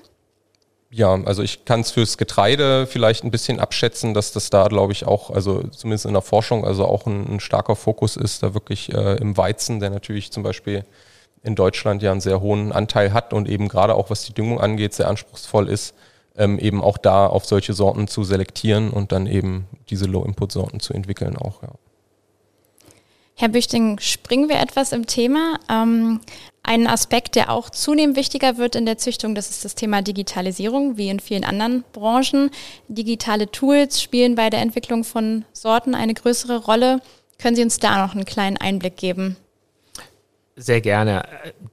Ja, 0.92 1.14
also 1.26 1.44
ich 1.44 1.66
kann 1.66 1.82
es 1.82 1.92
fürs 1.92 2.18
Getreide 2.18 2.88
vielleicht 2.88 3.24
ein 3.24 3.32
bisschen 3.32 3.60
abschätzen, 3.60 4.14
dass 4.14 4.32
das 4.32 4.50
da, 4.50 4.68
glaube 4.68 4.94
ich, 4.94 5.06
auch, 5.06 5.30
also 5.30 5.64
zumindest 5.68 6.06
in 6.06 6.14
der 6.14 6.22
Forschung, 6.22 6.64
also 6.64 6.86
auch 6.86 7.06
ein, 7.06 7.36
ein 7.36 7.40
starker 7.40 7.76
Fokus 7.76 8.16
ist, 8.16 8.44
da 8.44 8.54
wirklich 8.54 8.94
äh, 8.94 9.16
im 9.18 9.36
Weizen, 9.36 9.80
der 9.80 9.90
natürlich 9.90 10.32
zum 10.32 10.44
Beispiel 10.44 10.86
in 11.44 11.56
Deutschland 11.56 12.02
ja 12.02 12.12
einen 12.12 12.22
sehr 12.22 12.40
hohen 12.42 12.72
Anteil 12.72 13.14
hat 13.14 13.34
und 13.34 13.50
eben 13.50 13.68
gerade 13.68 13.96
auch 13.96 14.10
was 14.10 14.24
die 14.24 14.34
Düngung 14.34 14.60
angeht, 14.62 14.94
sehr 14.94 15.08
anspruchsvoll 15.10 15.70
ist, 15.70 15.96
ähm, 16.38 16.60
eben 16.60 16.82
auch 16.82 16.98
da 16.98 17.28
auf 17.28 17.46
solche 17.46 17.74
Sorten 17.74 18.08
zu 18.08 18.24
selektieren 18.24 18.90
und 18.90 19.12
dann 19.12 19.28
eben 19.28 19.68
diese 19.90 20.06
Low-Input-Sorten 20.06 20.80
zu 20.80 20.94
entwickeln 20.94 21.36
auch, 21.38 21.62
ja. 21.64 21.70
Herr 23.38 23.50
Büchting, 23.50 24.00
springen 24.00 24.48
wir 24.48 24.62
etwas 24.62 24.94
im 24.94 25.08
Thema. 25.08 25.60
Ähm, 25.70 26.22
ein 26.64 26.88
Aspekt, 26.88 27.36
der 27.36 27.52
auch 27.52 27.70
zunehmend 27.70 28.16
wichtiger 28.16 28.58
wird 28.58 28.76
in 28.76 28.86
der 28.86 28.98
Züchtung, 28.98 29.36
das 29.36 29.50
ist 29.50 29.66
das 29.66 29.76
Thema 29.76 30.02
Digitalisierung, 30.02 30.96
wie 30.96 31.10
in 31.10 31.20
vielen 31.20 31.44
anderen 31.44 31.84
Branchen. 31.92 32.50
Digitale 32.88 33.52
Tools 33.52 34.02
spielen 34.02 34.36
bei 34.36 34.50
der 34.50 34.62
Entwicklung 34.62 35.04
von 35.04 35.44
Sorten 35.52 35.96
eine 35.96 36.14
größere 36.14 36.64
Rolle. 36.64 37.02
Können 37.38 37.58
Sie 37.58 37.64
uns 37.64 37.78
da 37.78 38.06
noch 38.06 38.16
einen 38.16 38.24
kleinen 38.24 38.56
Einblick 38.56 38.96
geben? 38.96 39.36
Sehr 40.58 40.80
gerne. 40.80 41.24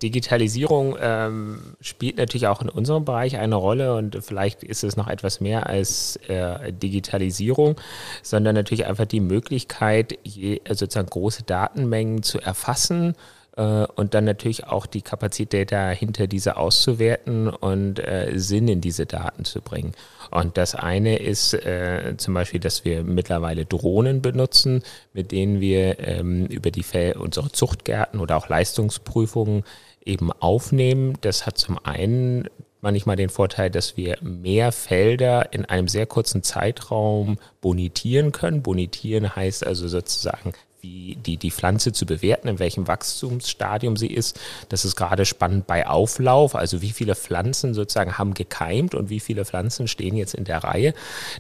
Digitalisierung 0.02 0.96
ähm, 1.00 1.76
spielt 1.80 2.16
natürlich 2.16 2.48
auch 2.48 2.62
in 2.62 2.68
unserem 2.68 3.04
Bereich 3.04 3.36
eine 3.36 3.54
Rolle 3.54 3.94
und 3.94 4.24
vielleicht 4.24 4.64
ist 4.64 4.82
es 4.82 4.96
noch 4.96 5.06
etwas 5.06 5.40
mehr 5.40 5.68
als 5.68 6.16
äh, 6.26 6.72
Digitalisierung, 6.72 7.76
sondern 8.24 8.56
natürlich 8.56 8.86
einfach 8.86 9.06
die 9.06 9.20
Möglichkeit, 9.20 10.18
je, 10.24 10.60
sozusagen 10.68 11.10
große 11.10 11.44
Datenmengen 11.44 12.24
zu 12.24 12.40
erfassen 12.40 13.14
äh, 13.56 13.86
und 13.94 14.14
dann 14.14 14.24
natürlich 14.24 14.66
auch 14.66 14.86
die 14.86 15.02
Kapazität 15.02 15.70
dahinter, 15.70 16.26
diese 16.26 16.56
auszuwerten 16.56 17.50
und 17.50 18.00
äh, 18.00 18.32
Sinn 18.34 18.66
in 18.66 18.80
diese 18.80 19.06
Daten 19.06 19.44
zu 19.44 19.60
bringen. 19.60 19.92
Und 20.32 20.56
das 20.56 20.74
eine 20.74 21.16
ist 21.16 21.52
äh, 21.52 22.14
zum 22.16 22.34
Beispiel, 22.34 22.60
dass 22.60 22.84
wir 22.84 23.04
mittlerweile 23.04 23.66
Drohnen 23.66 24.22
benutzen, 24.22 24.82
mit 25.12 25.30
denen 25.30 25.60
wir 25.60 25.98
ähm, 26.00 26.46
über 26.46 26.70
die 26.70 26.82
Fel 26.82 27.16
unsere 27.16 27.52
Zuchtgärten 27.52 28.18
oder 28.18 28.36
auch 28.38 28.48
Leistungsprüfungen 28.48 29.64
eben 30.04 30.32
aufnehmen. 30.32 31.18
Das 31.20 31.44
hat 31.44 31.58
zum 31.58 31.78
einen 31.84 32.48
manchmal 32.80 33.16
den 33.16 33.28
Vorteil, 33.28 33.70
dass 33.70 33.96
wir 33.96 34.16
mehr 34.22 34.72
Felder 34.72 35.52
in 35.52 35.66
einem 35.66 35.86
sehr 35.86 36.06
kurzen 36.06 36.42
Zeitraum 36.42 37.38
bonitieren 37.60 38.32
können. 38.32 38.62
Bonitieren 38.62 39.36
heißt 39.36 39.66
also 39.66 39.86
sozusagen 39.86 40.54
wie 40.82 41.14
die, 41.14 41.36
die 41.36 41.52
Pflanze 41.52 41.92
zu 41.92 42.06
bewerten, 42.06 42.48
in 42.48 42.58
welchem 42.58 42.88
Wachstumsstadium 42.88 43.96
sie 43.96 44.08
ist. 44.08 44.40
Das 44.68 44.84
ist 44.84 44.96
gerade 44.96 45.24
spannend 45.24 45.68
bei 45.68 45.86
Auflauf, 45.86 46.56
also 46.56 46.82
wie 46.82 46.90
viele 46.90 47.14
Pflanzen 47.14 47.72
sozusagen 47.72 48.18
haben 48.18 48.34
gekeimt 48.34 48.96
und 48.96 49.08
wie 49.08 49.20
viele 49.20 49.44
Pflanzen 49.44 49.86
stehen 49.86 50.16
jetzt 50.16 50.34
in 50.34 50.42
der 50.42 50.64
Reihe. 50.64 50.92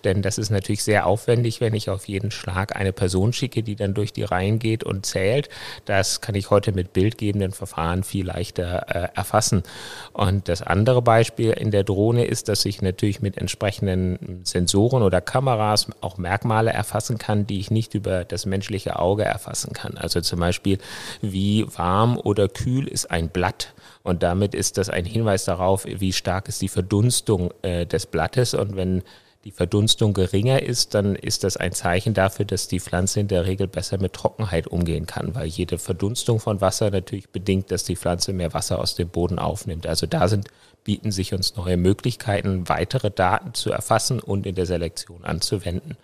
Denn 0.04 0.22
das 0.22 0.38
ist 0.38 0.50
natürlich 0.50 0.84
sehr 0.84 1.06
aufwendig, 1.06 1.60
wenn 1.60 1.74
ich 1.74 1.90
auf 1.90 2.06
jeden 2.06 2.30
Schlag 2.30 2.76
eine 2.76 2.92
Person 2.92 3.32
schicke, 3.32 3.64
die 3.64 3.74
dann 3.74 3.94
durch 3.94 4.12
die 4.12 4.22
Reihen 4.22 4.60
geht 4.60 4.84
und 4.84 5.06
zählt. 5.06 5.48
Das 5.86 6.20
kann 6.20 6.36
ich 6.36 6.50
heute 6.50 6.70
mit 6.70 6.92
bildgebenden 6.92 7.50
Verfahren 7.50 8.04
viel 8.04 8.26
leichter 8.26 8.86
äh, 8.88 9.08
erfassen. 9.16 9.64
Und 10.12 10.48
das 10.48 10.62
andere 10.62 11.02
Beispiel 11.02 11.50
in 11.50 11.72
der 11.72 11.82
Drohne 11.82 12.26
ist, 12.26 12.48
dass 12.48 12.64
ich 12.64 12.80
natürlich 12.80 13.20
mit 13.20 13.38
entsprechenden 13.38 14.42
Sensoren 14.44 15.02
oder 15.02 15.20
Kameras 15.20 15.88
auch 16.00 16.16
Merkmale 16.16 16.70
erfassen 16.70 17.18
kann, 17.18 17.44
die 17.44 17.58
ich 17.58 17.72
nicht 17.72 17.94
über 17.94 18.24
das 18.24 18.46
menschliche 18.46 19.00
Auge 19.00 19.31
erfassen 19.32 19.72
kann. 19.72 19.96
Also 19.96 20.20
zum 20.20 20.40
Beispiel, 20.40 20.78
wie 21.20 21.66
warm 21.76 22.18
oder 22.18 22.48
kühl 22.48 22.86
ist 22.86 23.10
ein 23.10 23.28
Blatt. 23.28 23.74
Und 24.02 24.22
damit 24.22 24.54
ist 24.54 24.78
das 24.78 24.88
ein 24.88 25.04
Hinweis 25.04 25.44
darauf, 25.44 25.84
wie 25.84 26.12
stark 26.12 26.48
ist 26.48 26.62
die 26.62 26.68
Verdunstung 26.68 27.52
äh, 27.62 27.86
des 27.86 28.06
Blattes. 28.06 28.54
Und 28.54 28.76
wenn 28.76 29.02
die 29.44 29.50
Verdunstung 29.50 30.14
geringer 30.14 30.62
ist, 30.62 30.94
dann 30.94 31.16
ist 31.16 31.42
das 31.42 31.56
ein 31.56 31.72
Zeichen 31.72 32.14
dafür, 32.14 32.44
dass 32.44 32.68
die 32.68 32.78
Pflanze 32.78 33.20
in 33.20 33.28
der 33.28 33.46
Regel 33.46 33.66
besser 33.66 33.98
mit 33.98 34.12
Trockenheit 34.12 34.68
umgehen 34.68 35.06
kann, 35.06 35.34
weil 35.34 35.46
jede 35.46 35.78
Verdunstung 35.78 36.38
von 36.38 36.60
Wasser 36.60 36.90
natürlich 36.90 37.28
bedingt, 37.28 37.70
dass 37.72 37.84
die 37.84 37.96
Pflanze 37.96 38.32
mehr 38.32 38.54
Wasser 38.54 38.78
aus 38.78 38.94
dem 38.94 39.08
Boden 39.08 39.38
aufnimmt. 39.38 39.86
Also 39.86 40.06
da 40.06 40.28
sind, 40.28 40.48
bieten 40.84 41.10
sich 41.10 41.34
uns 41.34 41.56
neue 41.56 41.76
Möglichkeiten, 41.76 42.68
weitere 42.68 43.10
Daten 43.10 43.54
zu 43.54 43.72
erfassen 43.72 44.20
und 44.20 44.46
in 44.46 44.54
der 44.54 44.66
Selektion 44.66 45.24
anzuwenden. 45.24 45.96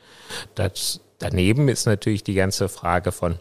Das 0.56 1.00
Daneben 1.18 1.68
ist 1.68 1.86
natürlich 1.86 2.22
die 2.22 2.34
ganze 2.34 2.68
Frage 2.68 3.12
von 3.12 3.38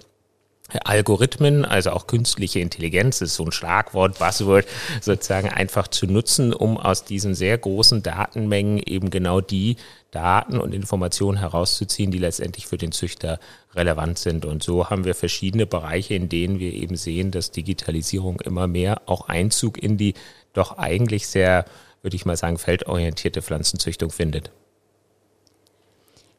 Algorithmen, 0.83 1.63
also 1.63 1.91
auch 1.91 2.07
künstliche 2.07 2.59
Intelligenz, 2.59 3.21
ist 3.21 3.35
so 3.35 3.45
ein 3.45 3.53
Schlagwort, 3.53 4.19
Buzzword, 4.19 4.65
sozusagen 5.01 5.49
einfach 5.49 5.87
zu 5.87 6.07
nutzen, 6.07 6.53
um 6.53 6.77
aus 6.77 7.05
diesen 7.05 7.35
sehr 7.35 7.57
großen 7.57 8.03
Datenmengen 8.03 8.79
eben 8.85 9.09
genau 9.09 9.39
die 9.39 9.77
Daten 10.11 10.59
und 10.59 10.73
Informationen 10.73 11.37
herauszuziehen, 11.37 12.11
die 12.11 12.17
letztendlich 12.17 12.67
für 12.67 12.77
den 12.77 12.91
Züchter 12.91 13.39
relevant 13.75 14.17
sind. 14.17 14.43
Und 14.43 14.61
so 14.61 14.89
haben 14.89 15.05
wir 15.05 15.15
verschiedene 15.15 15.65
Bereiche, 15.65 16.15
in 16.15 16.27
denen 16.27 16.59
wir 16.59 16.73
eben 16.73 16.97
sehen, 16.97 17.31
dass 17.31 17.51
Digitalisierung 17.51 18.41
immer 18.41 18.67
mehr 18.67 19.01
auch 19.05 19.29
Einzug 19.29 19.81
in 19.81 19.97
die 19.97 20.15
doch 20.51 20.77
eigentlich 20.77 21.27
sehr, 21.27 21.63
würde 22.01 22.15
ich 22.15 22.25
mal 22.25 22.35
sagen, 22.35 22.57
feldorientierte 22.57 23.41
Pflanzenzüchtung 23.41 24.09
findet. 24.09 24.51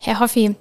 Herr 0.00 0.20
Hoffi, 0.20 0.54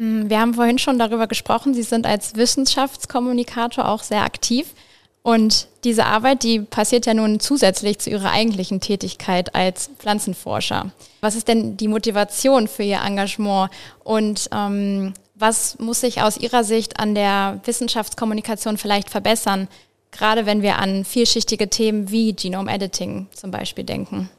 wir 0.00 0.38
haben 0.38 0.54
vorhin 0.54 0.78
schon 0.78 0.98
darüber 0.98 1.26
gesprochen, 1.26 1.74
Sie 1.74 1.82
sind 1.82 2.06
als 2.06 2.36
Wissenschaftskommunikator 2.36 3.88
auch 3.88 4.02
sehr 4.02 4.22
aktiv. 4.22 4.74
Und 5.22 5.66
diese 5.82 6.06
Arbeit, 6.06 6.44
die 6.44 6.60
passiert 6.60 7.04
ja 7.04 7.14
nun 7.14 7.40
zusätzlich 7.40 7.98
zu 7.98 8.08
Ihrer 8.08 8.30
eigentlichen 8.30 8.80
Tätigkeit 8.80 9.54
als 9.54 9.90
Pflanzenforscher. 9.98 10.92
Was 11.20 11.34
ist 11.34 11.48
denn 11.48 11.76
die 11.76 11.88
Motivation 11.88 12.68
für 12.68 12.84
Ihr 12.84 13.00
Engagement 13.04 13.70
und 14.04 14.48
ähm, 14.52 15.14
was 15.34 15.78
muss 15.80 16.00
sich 16.00 16.22
aus 16.22 16.36
Ihrer 16.36 16.62
Sicht 16.62 17.00
an 17.00 17.14
der 17.14 17.60
Wissenschaftskommunikation 17.64 18.78
vielleicht 18.78 19.10
verbessern, 19.10 19.68
gerade 20.12 20.46
wenn 20.46 20.62
wir 20.62 20.78
an 20.78 21.04
vielschichtige 21.04 21.68
Themen 21.68 22.10
wie 22.10 22.32
Genome 22.32 22.72
Editing 22.72 23.26
zum 23.32 23.50
Beispiel 23.50 23.84
denken? 23.84 24.30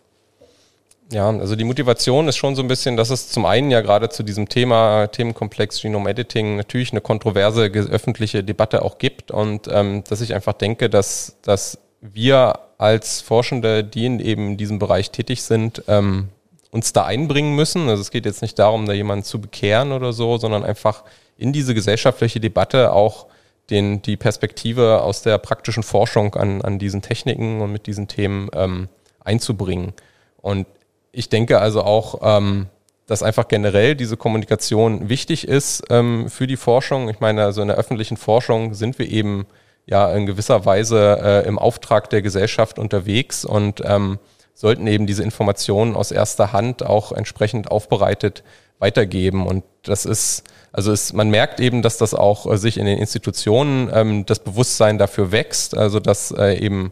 Ja, 1.12 1.28
also 1.28 1.56
die 1.56 1.63
Motivation 1.63 2.28
ist 2.28 2.38
schon 2.38 2.56
so 2.56 2.62
ein 2.62 2.67
bisschen, 2.67 2.95
dass 2.95 3.10
es 3.10 3.30
zum 3.30 3.45
einen 3.45 3.72
ja 3.72 3.82
gerade 3.82 4.10
zu 4.10 4.22
diesem 4.22 4.48
Thema, 4.48 5.08
Themenkomplex 5.08 5.82
Genome 5.82 6.08
Editing 6.08 6.56
natürlich 6.56 6.91
eine 6.91 7.02
kontroverse 7.02 7.63
öffentliche 7.65 8.43
Debatte 8.43 8.84
auch 8.84 9.00
gibt 9.00 9.32
und 9.32 9.67
ähm, 9.72 10.04
dass 10.08 10.22
ich 10.22 10.36
einfach 10.36 10.54
denke, 10.54 10.88
dass, 10.88 11.38
dass 11.41 11.80
wir 12.02 12.60
als 12.78 13.22
Forschende, 13.22 13.84
die 13.84 14.06
in 14.06 14.19
eben 14.19 14.56
diesem 14.58 14.78
Bereich 14.78 15.10
tätig 15.10 15.41
sind, 15.41 15.84
ähm, 15.88 16.30
uns 16.69 16.93
da 16.93 17.06
einbringen 17.06 17.56
müssen. 17.56 17.89
Also 17.89 18.02
es 18.02 18.12
geht 18.12 18.26
jetzt 18.26 18.43
nicht 18.43 18.60
darum, 18.60 18.86
da 18.86 18.93
jemanden 18.93 19.26
zu 19.26 19.41
bekehren 19.41 19.91
oder 19.91 20.13
so, 20.13 20.38
sondern 20.38 20.63
einfach 20.63 21.04
in 21.38 21.52
diese 21.52 21.74
gesellschaftliche 21.74 22.39
Debatte 22.39 22.93
auch 22.93 23.26
den, 23.72 24.04
die 24.04 24.15
Perspektive 24.15 25.02
aus 25.02 25.24
der 25.24 25.39
praktischen 25.39 25.82
Forschung 25.82 26.36
an, 26.36 26.62
an 26.62 26.78
diesen 26.78 27.02
Techniken 27.02 27.62
und 27.62 27.72
mit 27.72 27.88
diesen 27.88 28.08
Themen 28.08 28.50
ähm, 28.54 28.89
einzubringen. 29.24 29.93
Und 30.41 30.67
ich 31.12 31.30
denke 31.30 31.60
also 31.60 31.84
auch, 31.84 32.19
ähm, 32.22 32.67
dass 33.08 33.24
einfach 33.24 33.48
generell 33.48 33.95
diese 33.95 34.17
Kommunikation 34.17 35.10
wichtig 35.10 35.48
ist 35.48 35.84
ähm, 35.89 36.30
für 36.30 36.45
die 36.45 36.58
Forschung. 36.58 37.10
Ich 37.10 37.19
meine, 37.19 37.43
also 37.43 37.62
in 37.62 37.67
der 37.67 37.78
öffentlichen 37.78 38.17
Forschung 38.17 38.76
sind 38.76 39.00
wir 39.00 39.10
eben 39.10 39.48
ja 39.88 40.12
in 40.13 40.28
gewisser 40.28 40.65
Weise 40.65 41.19
äh, 41.22 41.48
im 41.48 41.58
Auftrag 41.58 42.10
der 42.12 42.22
Gesellschaft 42.22 42.78
unterwegs 42.78 43.45
und 43.45 43.82
ähm, 43.84 44.19
sollten 44.54 44.86
eben 44.86 45.08
diese 45.08 45.24
Informationen 45.24 45.95
aus 45.95 46.12
erster 46.12 46.54
Hand 46.54 46.86
auch 46.86 47.12
entsprechend 47.12 47.72
aufbereitet 47.72 48.43
weitergeben. 48.78 49.48
Und 49.48 49.63
das 49.84 50.06
ist, 50.06 50.43
also 50.72 50.91
ist, 50.91 51.13
man 51.13 51.30
merkt 51.30 51.60
eben, 51.60 51.82
dass 51.82 51.98
das 51.98 52.13
auch 52.13 52.45
äh, 52.45 52.58
sich 52.58 52.78
in 52.78 52.86
den 52.86 53.00
Institutionen 53.00 53.89
ähm, 53.93 54.26
das 54.26 54.39
Bewusstsein 54.39 54.98
dafür 54.98 55.32
wächst, 55.32 55.76
also 55.76 56.00
dass 56.00 56.32
äh, 56.32 56.60
eben 56.60 56.91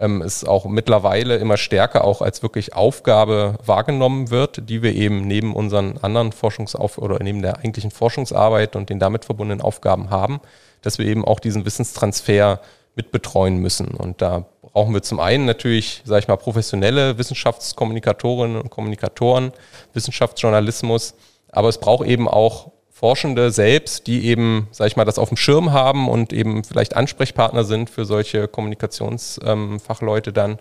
ähm, 0.00 0.22
es 0.22 0.44
auch 0.44 0.66
mittlerweile 0.66 1.36
immer 1.36 1.56
stärker 1.56 2.04
auch 2.04 2.22
als 2.22 2.42
wirklich 2.42 2.74
Aufgabe 2.74 3.58
wahrgenommen 3.64 4.30
wird, 4.30 4.68
die 4.68 4.82
wir 4.82 4.94
eben 4.94 5.26
neben 5.26 5.54
unseren 5.54 5.98
anderen 5.98 6.32
Forschungsauf 6.32 6.98
oder 6.98 7.18
neben 7.22 7.42
der 7.42 7.58
eigentlichen 7.58 7.90
Forschungsarbeit 7.90 8.76
und 8.76 8.90
den 8.90 8.98
damit 8.98 9.24
verbundenen 9.24 9.60
Aufgaben 9.60 10.10
haben, 10.10 10.40
dass 10.82 10.98
wir 10.98 11.06
eben 11.06 11.24
auch 11.24 11.40
diesen 11.40 11.64
Wissenstransfer 11.64 12.60
mit 12.94 13.12
betreuen 13.12 13.58
müssen. 13.58 13.88
Und 13.88 14.22
da 14.22 14.46
brauchen 14.62 14.94
wir 14.94 15.02
zum 15.02 15.20
einen 15.20 15.44
natürlich, 15.44 16.02
sage 16.04 16.20
ich 16.20 16.28
mal, 16.28 16.36
professionelle 16.36 17.18
Wissenschaftskommunikatorinnen 17.18 18.60
und 18.60 18.70
Kommunikatoren, 18.70 19.52
Wissenschaftsjournalismus, 19.92 21.14
aber 21.50 21.68
es 21.68 21.78
braucht 21.78 22.06
eben 22.06 22.28
auch 22.28 22.72
Forschende 22.98 23.52
selbst, 23.52 24.08
die 24.08 24.26
eben, 24.26 24.66
sag 24.72 24.88
ich 24.88 24.96
mal, 24.96 25.04
das 25.04 25.20
auf 25.20 25.28
dem 25.28 25.36
Schirm 25.36 25.72
haben 25.72 26.08
und 26.08 26.32
eben 26.32 26.64
vielleicht 26.64 26.96
Ansprechpartner 26.96 27.62
sind 27.62 27.90
für 27.90 28.04
solche 28.04 28.48
Kommunikationsfachleute 28.48 30.30
ähm, 30.30 30.34
dann. 30.34 30.58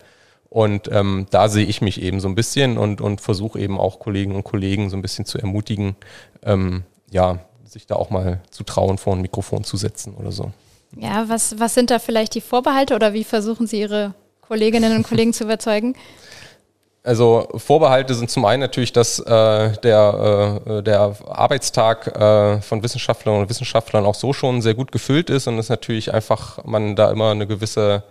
Und 0.47 0.88
ähm, 0.91 1.26
da 1.32 1.50
sehe 1.50 1.65
ich 1.65 1.82
mich 1.82 2.00
eben 2.00 2.19
so 2.19 2.28
ein 2.28 2.36
bisschen 2.36 2.78
und, 2.78 3.02
und 3.02 3.21
versuche 3.21 3.60
eben 3.60 3.80
auch 3.80 3.97
Kolleginnen 3.97 4.36
und 4.36 4.43
Kollegen 4.43 4.91
so 4.91 4.95
ein 4.95 5.02
bisschen 5.02 5.26
zu 5.26 5.39
ermutigen, 5.39 5.95
ähm, 6.43 6.84
ja, 7.10 7.39
sich 7.65 7.88
da 7.88 7.95
auch 7.95 8.12
mal 8.12 8.39
zu 8.52 8.63
trauen, 8.63 9.00
vor 9.00 9.15
ein 9.15 9.21
Mikrofon 9.21 9.63
zu 9.63 9.76
setzen 9.76 10.13
oder 10.13 10.32
so. 10.32 10.52
Ja, 10.95 11.28
was, 11.28 11.60
was 11.60 11.73
sind 11.73 11.89
da 11.89 11.97
vielleicht 11.97 12.36
die 12.36 12.41
Vorbehalte 12.41 12.93
oder 12.93 13.13
wie 13.13 13.23
versuchen 13.23 13.65
Sie 13.65 13.82
Ihre 13.82 14.13
Kolleginnen 14.41 14.95
und 14.95 15.08
Kollegen 15.08 15.34
zu 15.34 15.43
überzeugen? 15.43 15.95
Also 17.08 17.48
Vorbehalte 17.56 18.13
sind 18.15 18.30
zum 18.30 18.43
einen 18.43 18.60
natürlich, 18.60 18.91
dass 18.91 19.20
äh, 19.20 19.24
der, 19.78 20.60
äh, 20.67 20.84
der 20.84 21.15
Arbeitstag 21.26 22.08
äh, 22.08 22.60
von 22.60 22.84
Wissenschaftlern 22.84 23.39
und 23.39 23.50
Wissenschaftlern 23.50 24.06
auch 24.06 24.13
so 24.13 24.34
schon 24.34 24.62
sehr 24.62 24.74
gut 24.74 24.91
gefüllt 24.91 25.30
ist 25.30 25.48
und 25.48 25.58
es 25.58 25.70
natürlich 25.70 26.13
einfach 26.13 26.65
man 26.65 26.98
da 26.98 27.10
immer 27.10 27.32
eine 27.32 27.48
gewisse 27.48 28.04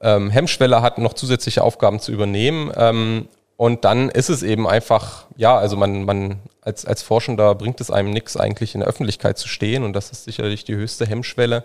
ähm, 0.00 0.28
Hemmschwelle 0.28 0.82
hat, 0.82 0.98
noch 0.98 1.12
zusätzliche 1.12 1.62
Aufgaben 1.62 2.00
zu 2.00 2.10
übernehmen. 2.10 2.72
Ähm, 2.76 3.28
und 3.56 3.84
dann 3.84 4.08
ist 4.08 4.28
es 4.28 4.42
eben 4.42 4.66
einfach, 4.66 5.26
ja, 5.36 5.56
also 5.56 5.76
man, 5.76 6.02
man 6.02 6.40
als, 6.62 6.84
als 6.84 7.02
Forschender 7.02 7.54
bringt 7.54 7.80
es 7.80 7.92
einem 7.92 8.10
nichts, 8.10 8.36
eigentlich 8.36 8.74
in 8.74 8.80
der 8.80 8.88
Öffentlichkeit 8.88 9.38
zu 9.38 9.46
stehen 9.46 9.84
und 9.84 9.92
das 9.92 10.10
ist 10.10 10.24
sicherlich 10.24 10.64
die 10.64 10.74
höchste 10.74 11.06
Hemmschwelle. 11.06 11.62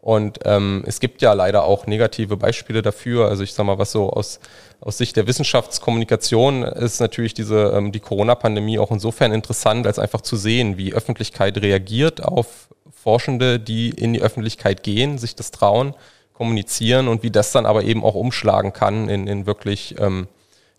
Und 0.00 0.38
ähm, 0.44 0.82
es 0.86 1.00
gibt 1.00 1.20
ja 1.22 1.32
leider 1.34 1.64
auch 1.64 1.86
negative 1.86 2.36
Beispiele 2.36 2.82
dafür. 2.82 3.28
Also 3.28 3.42
ich 3.42 3.52
sag 3.52 3.66
mal, 3.66 3.78
was 3.78 3.92
so 3.92 4.10
aus, 4.10 4.40
aus 4.80 4.98
Sicht 4.98 5.16
der 5.16 5.26
Wissenschaftskommunikation 5.26 6.62
ist 6.62 7.00
natürlich 7.00 7.34
diese 7.34 7.72
ähm, 7.74 7.92
die 7.92 8.00
Corona-Pandemie 8.00 8.78
auch 8.78 8.90
insofern 8.90 9.32
interessant, 9.32 9.86
als 9.86 9.98
einfach 9.98 10.22
zu 10.22 10.36
sehen, 10.36 10.78
wie 10.78 10.94
Öffentlichkeit 10.94 11.58
reagiert 11.58 12.24
auf 12.24 12.68
Forschende, 12.90 13.58
die 13.58 13.90
in 13.90 14.12
die 14.12 14.22
Öffentlichkeit 14.22 14.82
gehen, 14.82 15.18
sich 15.18 15.34
das 15.34 15.50
trauen, 15.50 15.94
kommunizieren 16.32 17.08
und 17.08 17.22
wie 17.22 17.30
das 17.30 17.52
dann 17.52 17.66
aber 17.66 17.84
eben 17.84 18.04
auch 18.04 18.14
umschlagen 18.14 18.72
kann 18.72 19.08
in, 19.08 19.26
in 19.26 19.46
wirklich 19.46 19.96
ähm, 19.98 20.28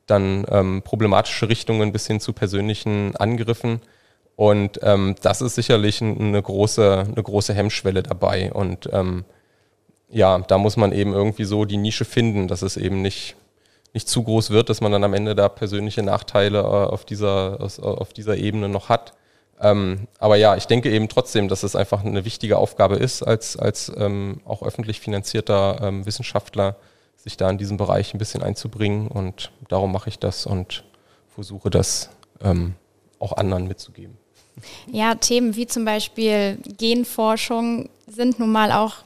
dann 0.08 0.46
ähm, 0.50 0.82
problematische 0.84 1.50
Richtungen 1.50 1.92
bis 1.92 2.08
hin 2.08 2.20
zu 2.20 2.34
persönlichen 2.34 3.16
Angriffen. 3.16 3.82
Und 4.36 4.80
ähm, 4.84 5.16
das 5.22 5.42
ist 5.42 5.56
sicherlich 5.56 6.02
eine 6.02 6.42
große, 6.42 7.06
eine 7.08 7.24
große 7.24 7.54
Hemmschwelle 7.54 8.04
dabei. 8.04 8.52
Und 8.52 8.90
ähm, 8.92 9.24
ja, 10.10 10.40
da 10.40 10.58
muss 10.58 10.78
man 10.78 10.92
eben 10.92 11.14
irgendwie 11.14 11.46
so 11.46 11.66
die 11.66 11.78
Nische 11.78 12.06
finden, 12.06 12.48
dass 12.48 12.62
es 12.62 12.78
eben 12.78 13.02
nicht, 13.02 13.36
nicht 13.94 14.08
zu 14.08 14.24
groß 14.24 14.52
wird, 14.52 14.70
dass 14.70 14.82
man 14.82 14.92
dann 14.92 15.04
am 15.04 15.14
Ende 15.14 15.36
da 15.36 15.50
persönliche 15.50 16.04
Nachteile 16.04 16.60
äh, 16.60 16.62
auf, 16.62 17.06
dieser, 17.06 17.60
auf 17.82 18.14
dieser 18.14 18.38
Ebene 18.38 18.70
noch 18.70 18.90
hat. 18.90 19.14
Ähm, 19.60 20.08
aber 20.18 20.38
ja, 20.38 20.56
ich 20.56 20.66
denke 20.66 20.90
eben 20.92 21.08
trotzdem, 21.08 21.48
dass 21.48 21.64
es 21.64 21.76
einfach 21.76 22.04
eine 22.04 22.26
wichtige 22.26 22.58
Aufgabe 22.58 22.96
ist, 22.96 23.22
als, 23.22 23.58
als 23.58 23.92
ähm, 23.96 24.42
auch 24.46 24.64
öffentlich 24.64 25.00
finanzierter 25.00 25.80
ähm, 25.82 26.06
Wissenschaftler, 26.06 26.78
sich 27.16 27.38
da 27.38 27.50
in 27.50 27.60
diesem 27.60 27.78
Bereich 27.78 28.14
ein 28.14 28.18
bisschen 28.18 28.42
einzubringen. 28.42 29.08
Und 29.08 29.52
darum 29.70 29.92
mache 29.92 30.10
ich 30.10 30.18
das 30.18 30.48
und 30.48 30.84
versuche 31.34 31.70
das 31.70 32.10
ähm, 32.42 32.74
auch 33.20 33.34
anderen 33.34 33.68
mitzugeben. 33.68 34.18
Ja, 34.92 35.16
Themen 35.16 35.56
wie 35.56 35.68
zum 35.68 35.86
Beispiel 35.86 36.58
Genforschung 36.78 37.90
sind 38.08 38.40
nun 38.40 38.52
mal 38.52 38.72
auch 38.72 38.98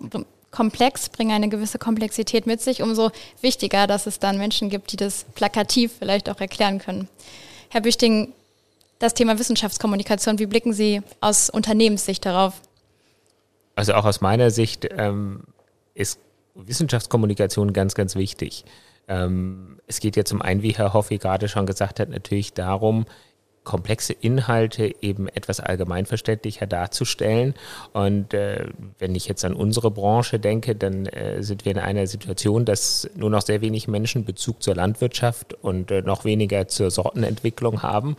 komplex, 0.55 1.09
bringen 1.09 1.31
eine 1.31 1.49
gewisse 1.49 1.77
Komplexität 1.77 2.47
mit 2.47 2.61
sich. 2.61 2.81
Umso 2.81 3.11
wichtiger, 3.41 3.85
dass 3.85 4.07
es 4.07 4.19
dann 4.19 4.37
Menschen 4.37 4.69
gibt, 4.69 4.91
die 4.91 4.97
das 4.97 5.25
plakativ 5.35 5.91
vielleicht 5.99 6.29
auch 6.29 6.39
erklären 6.39 6.79
können. 6.79 7.07
Herr 7.69 7.81
Büchting, 7.81 8.33
das 8.99 9.13
Thema 9.13 9.37
Wissenschaftskommunikation, 9.37 10.39
wie 10.39 10.45
blicken 10.45 10.73
Sie 10.73 11.01
aus 11.19 11.49
Unternehmenssicht 11.49 12.25
darauf? 12.25 12.61
Also 13.75 13.93
auch 13.93 14.05
aus 14.05 14.21
meiner 14.21 14.49
Sicht 14.49 14.87
ähm, 14.97 15.43
ist 15.93 16.19
Wissenschaftskommunikation 16.55 17.73
ganz, 17.73 17.93
ganz 17.93 18.15
wichtig. 18.15 18.63
Ähm, 19.07 19.79
es 19.87 19.99
geht 19.99 20.15
ja 20.15 20.23
zum 20.23 20.41
einen, 20.41 20.61
wie 20.61 20.71
Herr 20.71 20.93
Hoffi 20.93 21.17
gerade 21.17 21.49
schon 21.49 21.65
gesagt 21.65 21.99
hat, 21.99 22.09
natürlich 22.09 22.53
darum, 22.53 23.05
komplexe 23.65 24.13
Inhalte 24.13 24.93
eben 25.01 25.27
etwas 25.27 25.59
allgemeinverständlicher 25.59 26.67
darzustellen. 26.67 27.55
Und 27.91 28.33
äh, 28.33 28.67
wenn 28.99 29.15
ich 29.15 29.27
jetzt 29.27 29.43
an 29.43 29.53
unsere 29.53 29.91
Branche 29.91 30.39
denke, 30.39 30.75
dann 30.75 31.07
äh, 31.07 31.43
sind 31.43 31.65
wir 31.65 31.73
in 31.73 31.79
einer 31.79 32.07
Situation, 32.07 32.63
dass 32.63 33.09
nur 33.15 33.29
noch 33.29 33.41
sehr 33.41 33.61
wenig 33.61 33.87
Menschen 33.87 34.23
Bezug 34.23 34.63
zur 34.63 34.75
Landwirtschaft 34.75 35.53
und 35.61 35.91
äh, 35.91 36.01
noch 36.01 36.23
weniger 36.23 36.67
zur 36.67 36.91
Sortenentwicklung 36.91 37.83
haben. 37.83 38.15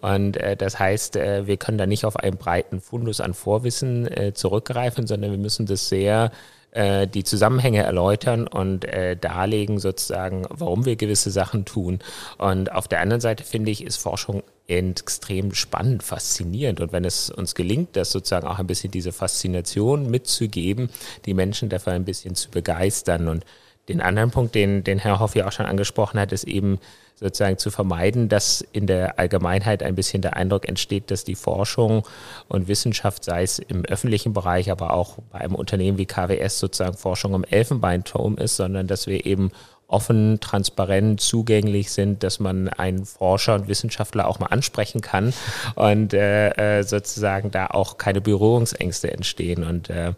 Und 0.00 0.36
äh, 0.38 0.56
das 0.56 0.78
heißt, 0.78 1.16
äh, 1.16 1.46
wir 1.46 1.56
können 1.58 1.78
da 1.78 1.86
nicht 1.86 2.04
auf 2.04 2.16
einen 2.16 2.38
breiten 2.38 2.80
Fundus 2.80 3.20
an 3.20 3.34
Vorwissen 3.34 4.10
äh, 4.10 4.32
zurückgreifen, 4.34 5.06
sondern 5.06 5.30
wir 5.30 5.38
müssen 5.38 5.66
das 5.66 5.88
sehr 5.88 6.32
äh, 6.76 7.08
die 7.08 7.24
Zusammenhänge 7.24 7.82
erläutern 7.82 8.46
und 8.46 8.84
äh, 8.84 9.16
darlegen 9.16 9.78
sozusagen, 9.78 10.44
warum 10.50 10.84
wir 10.84 10.96
gewisse 10.96 11.30
Sachen 11.30 11.64
tun. 11.64 12.00
Und 12.36 12.70
auf 12.70 12.86
der 12.86 13.00
anderen 13.00 13.22
Seite 13.22 13.44
finde 13.44 13.70
ich, 13.70 13.82
ist 13.82 13.96
Forschung 13.96 14.42
extrem 14.66 15.54
spannend, 15.54 16.02
faszinierend. 16.02 16.80
Und 16.80 16.92
wenn 16.92 17.06
es 17.06 17.30
uns 17.30 17.54
gelingt, 17.54 17.96
das 17.96 18.10
sozusagen 18.10 18.46
auch 18.46 18.58
ein 18.58 18.66
bisschen 18.66 18.90
diese 18.90 19.12
Faszination 19.12 20.10
mitzugeben, 20.10 20.90
die 21.24 21.32
Menschen 21.32 21.70
dafür 21.70 21.94
ein 21.94 22.04
bisschen 22.04 22.34
zu 22.34 22.50
begeistern. 22.50 23.28
Und 23.28 23.46
den 23.88 24.00
anderen 24.00 24.30
Punkt, 24.30 24.54
den, 24.54 24.82
den 24.84 24.98
Herr 24.98 25.20
Hoff 25.20 25.34
ja 25.34 25.46
auch 25.46 25.52
schon 25.52 25.66
angesprochen 25.66 26.18
hat, 26.18 26.32
ist 26.32 26.44
eben 26.44 26.78
sozusagen 27.14 27.56
zu 27.56 27.70
vermeiden, 27.70 28.28
dass 28.28 28.60
in 28.72 28.86
der 28.86 29.18
Allgemeinheit 29.18 29.82
ein 29.82 29.94
bisschen 29.94 30.20
der 30.20 30.36
Eindruck 30.36 30.68
entsteht, 30.68 31.10
dass 31.10 31.24
die 31.24 31.34
Forschung 31.34 32.06
und 32.48 32.68
Wissenschaft, 32.68 33.24
sei 33.24 33.42
es 33.42 33.58
im 33.58 33.84
öffentlichen 33.84 34.34
Bereich, 34.34 34.70
aber 34.70 34.92
auch 34.92 35.16
bei 35.32 35.40
einem 35.40 35.54
Unternehmen 35.54 35.98
wie 35.98 36.06
KWS 36.06 36.58
sozusagen 36.58 36.96
Forschung 36.96 37.34
im 37.34 37.44
Elfenbeinturm 37.44 38.36
ist, 38.36 38.56
sondern 38.56 38.86
dass 38.86 39.06
wir 39.06 39.24
eben 39.24 39.50
offen, 39.88 40.40
transparent, 40.40 41.20
zugänglich 41.20 41.92
sind, 41.92 42.22
dass 42.22 42.40
man 42.40 42.68
einen 42.68 43.04
Forscher 43.04 43.54
und 43.54 43.68
Wissenschaftler 43.68 44.26
auch 44.26 44.38
mal 44.38 44.46
ansprechen 44.46 45.00
kann 45.00 45.32
und 45.74 46.12
äh, 46.12 46.78
äh 46.78 46.82
sozusagen 46.82 47.50
da 47.50 47.68
auch 47.68 47.98
keine 47.98 48.20
Berührungsängste 48.20 49.12
entstehen. 49.12 49.64
Und 49.64 49.90
äh, 49.90 50.12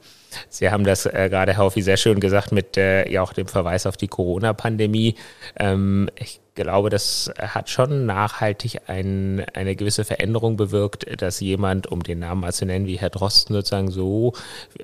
Sie 0.49 0.71
haben 0.71 0.85
das 0.85 1.07
äh, 1.07 1.29
gerade, 1.31 1.55
Herr 1.55 1.65
Hoffi, 1.65 1.83
sehr 1.83 1.97
schön 1.97 2.21
gesagt 2.21 2.53
mit 2.53 2.77
äh, 2.77 3.11
ja 3.11 3.23
auch 3.23 3.33
dem 3.33 3.47
Verweis 3.47 3.87
auf 3.87 3.97
die 3.97 4.09
Corona-Pandemie. 4.09 5.17
Ähm, 5.59 6.09
ich 6.17 6.41
glaube, 6.59 6.91
das 6.91 7.33
hat 7.39 7.71
schon 7.71 8.05
nachhaltig 8.05 8.81
ein, 8.89 9.47
eine 9.55 9.77
gewisse 9.77 10.05
Veränderung 10.05 10.57
bewirkt, 10.57 11.23
dass 11.23 11.41
jemand, 11.41 11.87
um 11.87 12.03
den 12.03 12.19
Namen 12.19 12.41
mal 12.41 12.53
zu 12.53 12.67
nennen, 12.67 12.87
wie 12.87 12.99
Herr 12.99 13.11
Drosten 13.11 13.55
sozusagen 13.55 13.91
so 13.91 14.33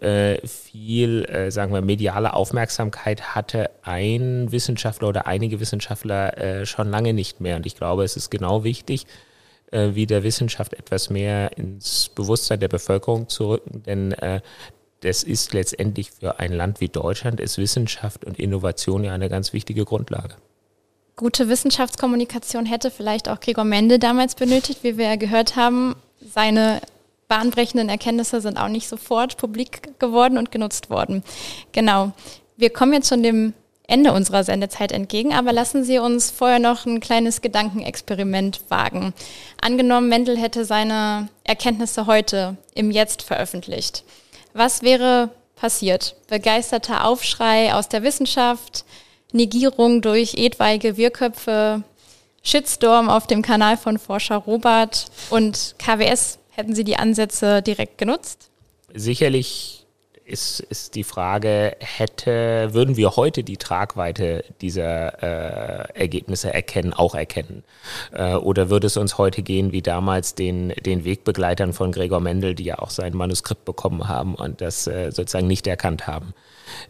äh, 0.01 0.39
viel, 0.47 1.25
äh, 1.25 1.51
sagen 1.51 1.73
wir, 1.73 1.83
mediale 1.83 2.33
Aufmerksamkeit 2.35 3.35
hatte, 3.35 3.71
ein 3.83 4.53
Wissenschaftler 4.53 5.09
oder 5.09 5.27
einige 5.27 5.61
Wissenschaftler 5.61 6.39
äh, 6.39 6.67
schon 6.67 6.91
lange 6.91 7.13
nicht 7.13 7.41
mehr. 7.41 7.57
Und 7.57 7.67
ich 7.67 7.77
glaube, 7.77 8.05
es 8.05 8.17
ist 8.17 8.31
genau 8.31 8.63
wichtig, 8.63 9.07
äh, 9.73 9.91
wie 9.95 10.07
der 10.07 10.23
Wissenschaft 10.23 10.75
etwas 10.75 11.11
mehr 11.11 11.59
ins 11.59 12.09
Bewusstsein 12.09 12.61
der 12.61 12.69
Bevölkerung 12.69 13.29
zu 13.29 13.49
rücken, 13.49 13.83
denn 13.83 14.13
äh, 14.13 14.41
das 15.01 15.23
ist 15.23 15.53
letztendlich 15.53 16.13
für 16.13 16.39
ein 16.39 16.53
Land 16.53 16.81
wie 16.81 16.89
Deutschland, 16.89 17.41
ist 17.41 17.59
Wissenschaft 17.59 18.25
und 18.25 18.39
Innovation 18.39 19.05
ja 19.05 19.13
eine 19.13 19.29
ganz 19.29 19.53
wichtige 19.53 19.85
Grundlage. 19.85 20.37
Gute 21.17 21.49
Wissenschaftskommunikation 21.49 22.67
hätte 22.67 22.91
vielleicht 22.91 23.29
auch 23.29 23.39
Gregor 23.39 23.65
Mende 23.65 24.01
damals 24.01 24.35
benötigt, 24.35 24.83
wie 24.83 24.99
wir 24.99 25.07
ja 25.07 25.17
gehört 25.17 25.55
haben. 25.55 25.95
Seine 26.21 26.81
bahnbrechenden 27.29 27.89
Erkenntnisse 27.89 28.41
sind 28.41 28.59
auch 28.59 28.69
nicht 28.69 28.89
sofort 28.89 29.37
publik 29.37 29.99
geworden 30.01 30.39
und 30.39 30.51
genutzt 30.51 30.91
worden. 30.91 31.23
Genau. 31.71 32.13
Wir 32.57 32.71
kommen 32.71 32.93
jetzt 32.93 33.09
schon 33.09 33.23
dem 33.23 33.55
Ende 33.87 34.13
unserer 34.13 34.43
Sendezeit 34.43 34.91
entgegen, 34.91 35.33
aber 35.33 35.53
lassen 35.53 35.85
Sie 35.85 35.99
uns 35.99 36.31
vorher 36.31 36.59
noch 36.59 36.87
ein 36.87 37.01
kleines 37.01 37.43
Gedankenexperiment 37.43 38.63
wagen. 38.69 39.13
Angenommen, 39.61 40.09
Mendel 40.09 40.37
hätte 40.37 40.65
seine 40.65 41.29
Erkenntnisse 41.45 42.07
heute 42.07 42.57
im 42.75 42.91
Jetzt 42.91 43.23
veröffentlicht. 43.23 44.03
Was 44.53 44.83
wäre 44.83 45.31
passiert? 45.55 46.17
Begeisterter 46.29 47.05
Aufschrei 47.05 47.75
aus 47.75 47.89
der 47.89 48.03
Wissenschaft, 48.03 48.85
Negierung 49.35 50.01
durch 50.01 50.35
etwaige 50.35 50.97
Wirrköpfe, 50.97 51.83
Shitstorm 52.43 53.09
auf 53.09 53.27
dem 53.27 53.43
Kanal 53.43 53.77
von 53.77 53.99
Forscher 53.99 54.37
Robert 54.37 55.07
und 55.31 55.75
KWS. 55.79 56.39
Hätten 56.51 56.75
Sie 56.75 56.85
die 56.85 56.97
Ansätze 56.97 57.61
direkt 57.61 57.99
genutzt? 57.99 58.51
Sicherlich 58.95 59.85
ist, 60.25 60.61
ist 60.61 60.95
die 60.95 61.05
Frage, 61.05 61.77
hätte, 61.81 62.71
würden 62.73 62.97
wir 62.97 63.17
heute 63.17 63.45
die 63.45 63.57
Tragweite 63.57 64.45
dieser 64.61 65.23
äh, 65.23 65.99
Ergebnisse 65.99 66.53
erkennen, 66.53 66.93
auch 66.93 67.15
erkennen? 67.15 67.65
Äh, 68.13 68.35
oder 68.35 68.71
würde 68.71 68.87
es 68.87 68.97
uns 68.97 69.19
heute 69.19 69.43
gehen 69.43 69.73
wie 69.73 69.83
damals 69.83 70.35
den, 70.35 70.69
den 70.87 71.05
Wegbegleitern 71.05 71.73
von 71.73 71.93
Gregor 71.93 72.21
Mendel, 72.21 72.55
die 72.55 72.65
ja 72.65 72.79
auch 72.79 72.91
sein 72.91 73.17
Manuskript 73.17 73.65
bekommen 73.65 74.09
haben 74.09 74.35
und 74.35 74.61
das 74.61 74.87
äh, 74.87 75.11
sozusagen 75.11 75.47
nicht 75.47 75.67
erkannt 75.67 76.07
haben? 76.07 76.35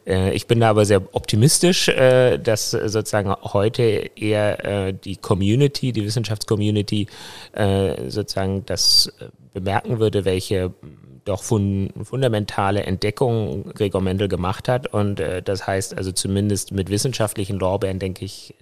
Äh, 0.07 0.35
ich 0.35 0.47
bin 0.47 0.61
da 0.61 0.71
aber 0.71 0.85
sehr 0.85 1.03
optimistisch, 1.15 1.89
äh, 1.89 2.39
dass 2.39 2.71
sozusagen 2.71 3.35
heute 3.43 3.83
eher 3.83 4.65
äh, 4.65 4.95
die 4.95 5.17
Community, 5.17 5.93
die 5.93 6.05
Wissenschaftscommunity 6.05 7.07
sozusagen 8.09 8.67
das 8.67 9.13
bemerken 9.53 10.01
würde, 10.01 10.25
welche 10.25 10.73
doch 11.25 11.43
fun 11.43 11.91
fundamentale 12.03 12.83
Entdeckungen 12.83 13.73
Gregor 13.75 14.01
Mendel 14.01 14.29
gemacht 14.29 14.69
hat. 14.69 14.93
Und 14.93 15.23
das 15.45 15.67
heißt 15.67 15.97
also 15.97 16.13
zumindest 16.13 16.73
mit 16.73 16.91
wissenschaftlichen 16.91 17.59
Lorbeeren, 17.59 17.99
denke 17.99 18.25
ich, 18.25 18.55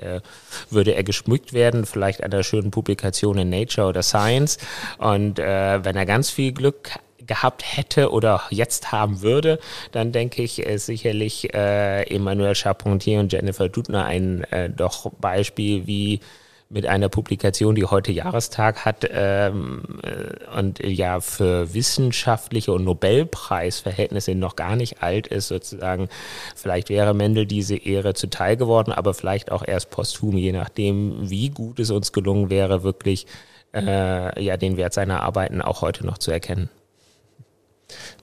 würde 0.71 0.95
er 0.95 1.05
geschmückt 1.05 1.53
werden, 1.53 1.87
vielleicht 1.87 2.23
einer 2.23 2.43
schönen 2.43 2.71
Publikation 2.71 3.39
in 3.39 3.51
Nature 3.51 3.89
oder 3.89 4.03
Science. 4.03 4.59
Und 4.99 5.39
wenn 5.39 5.97
er 5.97 6.07
ganz 6.07 6.31
viel 6.31 6.53
Glück 6.53 6.91
gehabt 7.33 7.65
hätte 7.65 8.11
oder 8.11 8.43
jetzt 8.51 8.93
haben 8.93 9.23
würde, 9.23 9.59
dann 9.91 10.13
denke 10.13 10.43
ich, 10.43 10.59
ist 10.59 10.87
sicherlich 10.87 11.55
äh, 11.55 12.03
Emmanuel 12.15 12.55
Charpentier 12.55 13.21
und 13.21 13.33
Jennifer 13.33 13.71
Dudner 13.71 14.05
ein 14.05 14.45
äh, 14.51 14.69
doch 14.69 15.11
Beispiel, 15.19 15.87
wie 15.87 16.21
mit 16.69 16.87
einer 16.87 17.09
Publikation, 17.09 17.75
die 17.75 17.85
heute 17.85 18.13
Jahrestag 18.13 18.85
hat 18.85 19.09
ähm, 19.11 19.83
äh, 20.03 20.59
und 20.59 20.79
ja 20.81 21.21
für 21.21 21.73
wissenschaftliche 21.73 22.73
und 22.73 22.85
Nobelpreisverhältnisse 22.85 24.35
noch 24.35 24.57
gar 24.57 24.77
nicht 24.77 25.03
alt 25.03 25.27
ist, 25.27 25.49
sozusagen. 25.49 26.09
Vielleicht 26.55 26.91
wäre 26.91 27.15
Mendel 27.15 27.47
diese 27.47 27.77
Ehre 27.77 28.13
zuteil 28.13 28.59
geworden, 28.59 28.93
aber 28.93 29.15
vielleicht 29.15 29.53
auch 29.53 29.63
erst 29.67 29.91
posthum, 29.91 30.37
je 30.37 30.53
nachdem, 30.53 31.31
wie 31.31 31.49
gut 31.49 31.79
es 31.79 31.91
uns 31.91 32.13
gelungen 32.13 32.51
wäre, 32.51 32.83
wirklich 32.83 33.27
äh, 33.75 34.43
ja 34.43 34.57
den 34.59 34.77
Wert 34.77 34.93
seiner 34.93 35.23
Arbeiten 35.23 35.63
auch 35.63 35.81
heute 35.81 36.07
noch 36.07 36.19
zu 36.19 36.31
erkennen. 36.31 36.71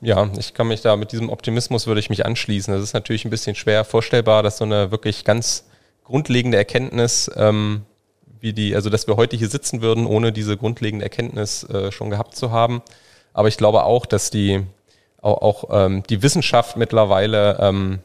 Ja, 0.01 0.29
ich 0.37 0.53
kann 0.53 0.67
mich 0.67 0.81
da 0.81 0.95
mit 0.95 1.11
diesem 1.11 1.29
Optimismus 1.29 1.87
würde 1.87 1.99
ich 1.99 2.09
mich 2.09 2.25
anschließen. 2.25 2.73
Es 2.73 2.83
ist 2.83 2.93
natürlich 2.93 3.25
ein 3.25 3.29
bisschen 3.29 3.55
schwer 3.55 3.83
vorstellbar, 3.85 4.43
dass 4.43 4.57
so 4.57 4.65
eine 4.65 4.91
wirklich 4.91 5.25
ganz 5.25 5.65
grundlegende 6.03 6.57
Erkenntnis 6.57 7.29
ähm, 7.35 7.83
wie 8.39 8.53
die, 8.53 8.75
also 8.75 8.89
dass 8.89 9.07
wir 9.07 9.17
heute 9.17 9.35
hier 9.35 9.49
sitzen 9.49 9.81
würden, 9.81 10.05
ohne 10.05 10.31
diese 10.31 10.57
grundlegende 10.57 11.05
Erkenntnis 11.05 11.63
äh, 11.65 11.91
schon 11.91 12.09
gehabt 12.09 12.35
zu 12.35 12.51
haben. 12.51 12.81
Aber 13.33 13.47
ich 13.47 13.57
glaube 13.57 13.83
auch, 13.83 14.05
dass 14.05 14.29
die 14.29 14.63
auch, 15.21 15.41
auch 15.41 15.85
ähm, 15.85 16.03
die 16.09 16.21
Wissenschaft 16.23 16.77
mittlerweile 16.77 17.57
ähm, 17.59 17.99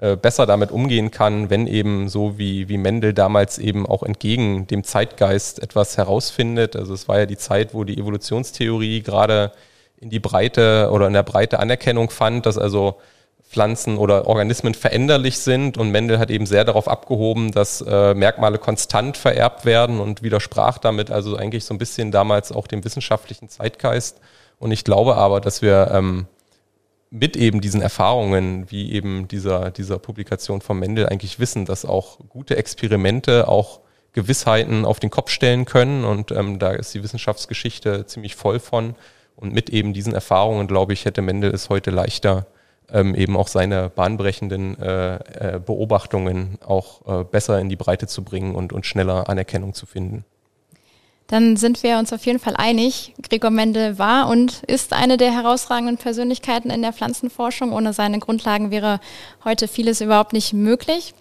äh, 0.00 0.16
besser 0.16 0.46
damit 0.46 0.72
umgehen 0.72 1.10
kann, 1.10 1.50
wenn 1.50 1.66
eben 1.66 2.08
so 2.08 2.38
wie, 2.38 2.68
wie 2.68 2.78
Mendel 2.78 3.12
damals 3.12 3.58
eben 3.58 3.86
auch 3.86 4.02
entgegen 4.02 4.66
dem 4.66 4.82
Zeitgeist 4.82 5.62
etwas 5.62 5.96
herausfindet. 5.96 6.76
Also 6.76 6.94
es 6.94 7.06
war 7.06 7.18
ja 7.20 7.26
die 7.26 7.36
Zeit, 7.36 7.74
wo 7.74 7.84
die 7.84 7.98
Evolutionstheorie 7.98 9.02
gerade 9.02 9.52
in 9.98 10.10
die 10.10 10.20
Breite 10.20 10.90
oder 10.92 11.06
in 11.06 11.12
der 11.12 11.22
Breite 11.22 11.58
Anerkennung 11.58 12.10
fand, 12.10 12.46
dass 12.46 12.58
also 12.58 13.00
Pflanzen 13.48 13.98
oder 13.98 14.26
Organismen 14.26 14.74
veränderlich 14.74 15.38
sind 15.38 15.78
und 15.78 15.90
Mendel 15.90 16.18
hat 16.18 16.30
eben 16.30 16.46
sehr 16.46 16.64
darauf 16.64 16.88
abgehoben, 16.88 17.52
dass 17.52 17.80
äh, 17.82 18.14
Merkmale 18.14 18.58
konstant 18.58 19.16
vererbt 19.16 19.64
werden 19.64 20.00
und 20.00 20.22
widersprach 20.22 20.78
damit 20.78 21.10
also 21.10 21.36
eigentlich 21.36 21.64
so 21.64 21.72
ein 21.74 21.78
bisschen 21.78 22.10
damals 22.10 22.50
auch 22.50 22.66
dem 22.66 22.84
wissenschaftlichen 22.84 23.48
Zeitgeist. 23.48 24.20
Und 24.58 24.72
ich 24.72 24.82
glaube 24.82 25.16
aber, 25.16 25.40
dass 25.40 25.62
wir 25.62 25.90
ähm, 25.92 26.26
mit 27.10 27.36
eben 27.36 27.60
diesen 27.60 27.80
Erfahrungen, 27.80 28.70
wie 28.72 28.92
eben 28.92 29.28
dieser, 29.28 29.70
dieser 29.70 30.00
Publikation 30.00 30.60
von 30.60 30.78
Mendel 30.78 31.08
eigentlich 31.08 31.38
wissen, 31.38 31.64
dass 31.64 31.84
auch 31.84 32.18
gute 32.28 32.56
Experimente 32.56 33.46
auch 33.46 33.80
Gewissheiten 34.14 34.84
auf 34.84 34.98
den 34.98 35.10
Kopf 35.10 35.30
stellen 35.30 35.64
können. 35.64 36.04
Und 36.04 36.32
ähm, 36.32 36.58
da 36.58 36.72
ist 36.72 36.92
die 36.92 37.04
Wissenschaftsgeschichte 37.04 38.06
ziemlich 38.06 38.34
voll 38.34 38.58
von. 38.58 38.96
Und 39.36 39.52
mit 39.52 39.70
eben 39.70 39.92
diesen 39.92 40.14
Erfahrungen, 40.14 40.66
glaube 40.66 40.92
ich, 40.92 41.04
hätte 41.04 41.22
Mendel 41.22 41.52
es 41.52 41.68
heute 41.68 41.90
leichter, 41.90 42.46
ähm, 42.92 43.14
eben 43.14 43.36
auch 43.36 43.48
seine 43.48 43.88
bahnbrechenden 43.88 44.78
äh, 44.78 45.14
äh, 45.16 45.60
Beobachtungen 45.64 46.58
auch 46.64 47.20
äh, 47.20 47.24
besser 47.24 47.58
in 47.58 47.68
die 47.68 47.76
Breite 47.76 48.06
zu 48.06 48.22
bringen 48.22 48.54
und, 48.54 48.72
und 48.72 48.86
schneller 48.86 49.28
Anerkennung 49.28 49.74
zu 49.74 49.86
finden. 49.86 50.24
Dann 51.26 51.56
sind 51.56 51.82
wir 51.82 51.98
uns 51.98 52.12
auf 52.12 52.26
jeden 52.26 52.38
Fall 52.38 52.54
einig. 52.56 53.14
Gregor 53.22 53.50
Mendel 53.50 53.98
war 53.98 54.28
und 54.28 54.62
ist 54.64 54.92
eine 54.92 55.16
der 55.16 55.32
herausragenden 55.32 55.96
Persönlichkeiten 55.96 56.70
in 56.70 56.82
der 56.82 56.92
Pflanzenforschung. 56.92 57.72
Ohne 57.72 57.94
seine 57.94 58.18
Grundlagen 58.18 58.70
wäre 58.70 59.00
heute 59.42 59.66
vieles 59.66 60.02
überhaupt 60.02 60.34
nicht 60.34 60.52
möglich. 60.52 61.14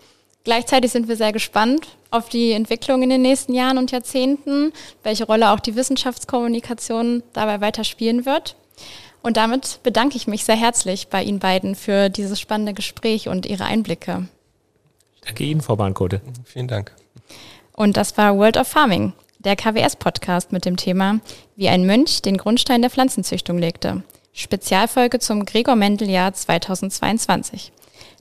Gleichzeitig 0.43 0.91
sind 0.91 1.07
wir 1.07 1.15
sehr 1.15 1.31
gespannt 1.31 1.87
auf 2.11 2.27
die 2.27 2.51
Entwicklung 2.51 3.01
in 3.01 3.09
den 3.09 3.21
nächsten 3.21 3.53
Jahren 3.53 3.77
und 3.77 3.91
Jahrzehnten, 3.91 4.73
welche 5.01 5.25
Rolle 5.25 5.51
auch 5.51 5.59
die 5.59 5.75
Wissenschaftskommunikation 5.75 7.23
dabei 7.31 7.61
weiter 7.61 7.83
spielen 7.83 8.25
wird. 8.25 8.55
Und 9.21 9.37
damit 9.37 9.79
bedanke 9.83 10.17
ich 10.17 10.27
mich 10.27 10.43
sehr 10.43 10.57
herzlich 10.57 11.07
bei 11.07 11.23
Ihnen 11.23 11.39
beiden 11.39 11.75
für 11.75 12.09
dieses 12.09 12.41
spannende 12.41 12.73
Gespräch 12.73 13.29
und 13.29 13.45
Ihre 13.45 13.63
Einblicke. 13.63 14.27
Danke 15.25 15.43
Ihnen, 15.45 15.61
Frau 15.61 15.77
Bahnkote. 15.77 16.21
Vielen 16.43 16.67
Dank. 16.67 16.91
Und 17.71 17.95
das 17.95 18.17
war 18.17 18.37
World 18.37 18.57
of 18.57 18.67
Farming, 18.67 19.13
der 19.39 19.55
KWS-Podcast 19.55 20.51
mit 20.51 20.65
dem 20.65 20.75
Thema 20.77 21.19
Wie 21.55 21.69
ein 21.69 21.85
Mönch 21.85 22.21
den 22.21 22.37
Grundstein 22.37 22.81
der 22.81 22.91
Pflanzenzüchtung 22.91 23.57
legte. 23.57 24.03
Spezialfolge 24.33 25.19
zum 25.19 25.45
Gregor 25.45 25.75
Mendel-Jahr 25.75 26.33
2022. 26.33 27.71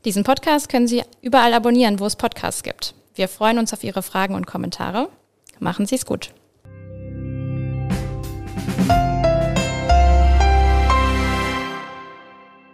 Diesen 0.05 0.25
Podcast 0.25 0.69
können 0.69 0.89
Sie 0.89 1.05
überall 1.21 1.55
abonnieren, 1.55 2.01
wo 2.01 2.07
es 2.07 2.17
Podcasts 2.17 2.65
gibt. 2.65 2.95
Wir 3.15 3.29
freuen 3.29 3.59
uns 3.59 3.73
auf 3.73 3.85
Ihre 3.85 4.03
Fragen 4.03 4.35
und 4.35 4.49
Kommentare. 4.49 5.09
Machen 5.61 5.87
Sie 5.87 5.95
es 5.95 6.07
gut. 6.07 6.33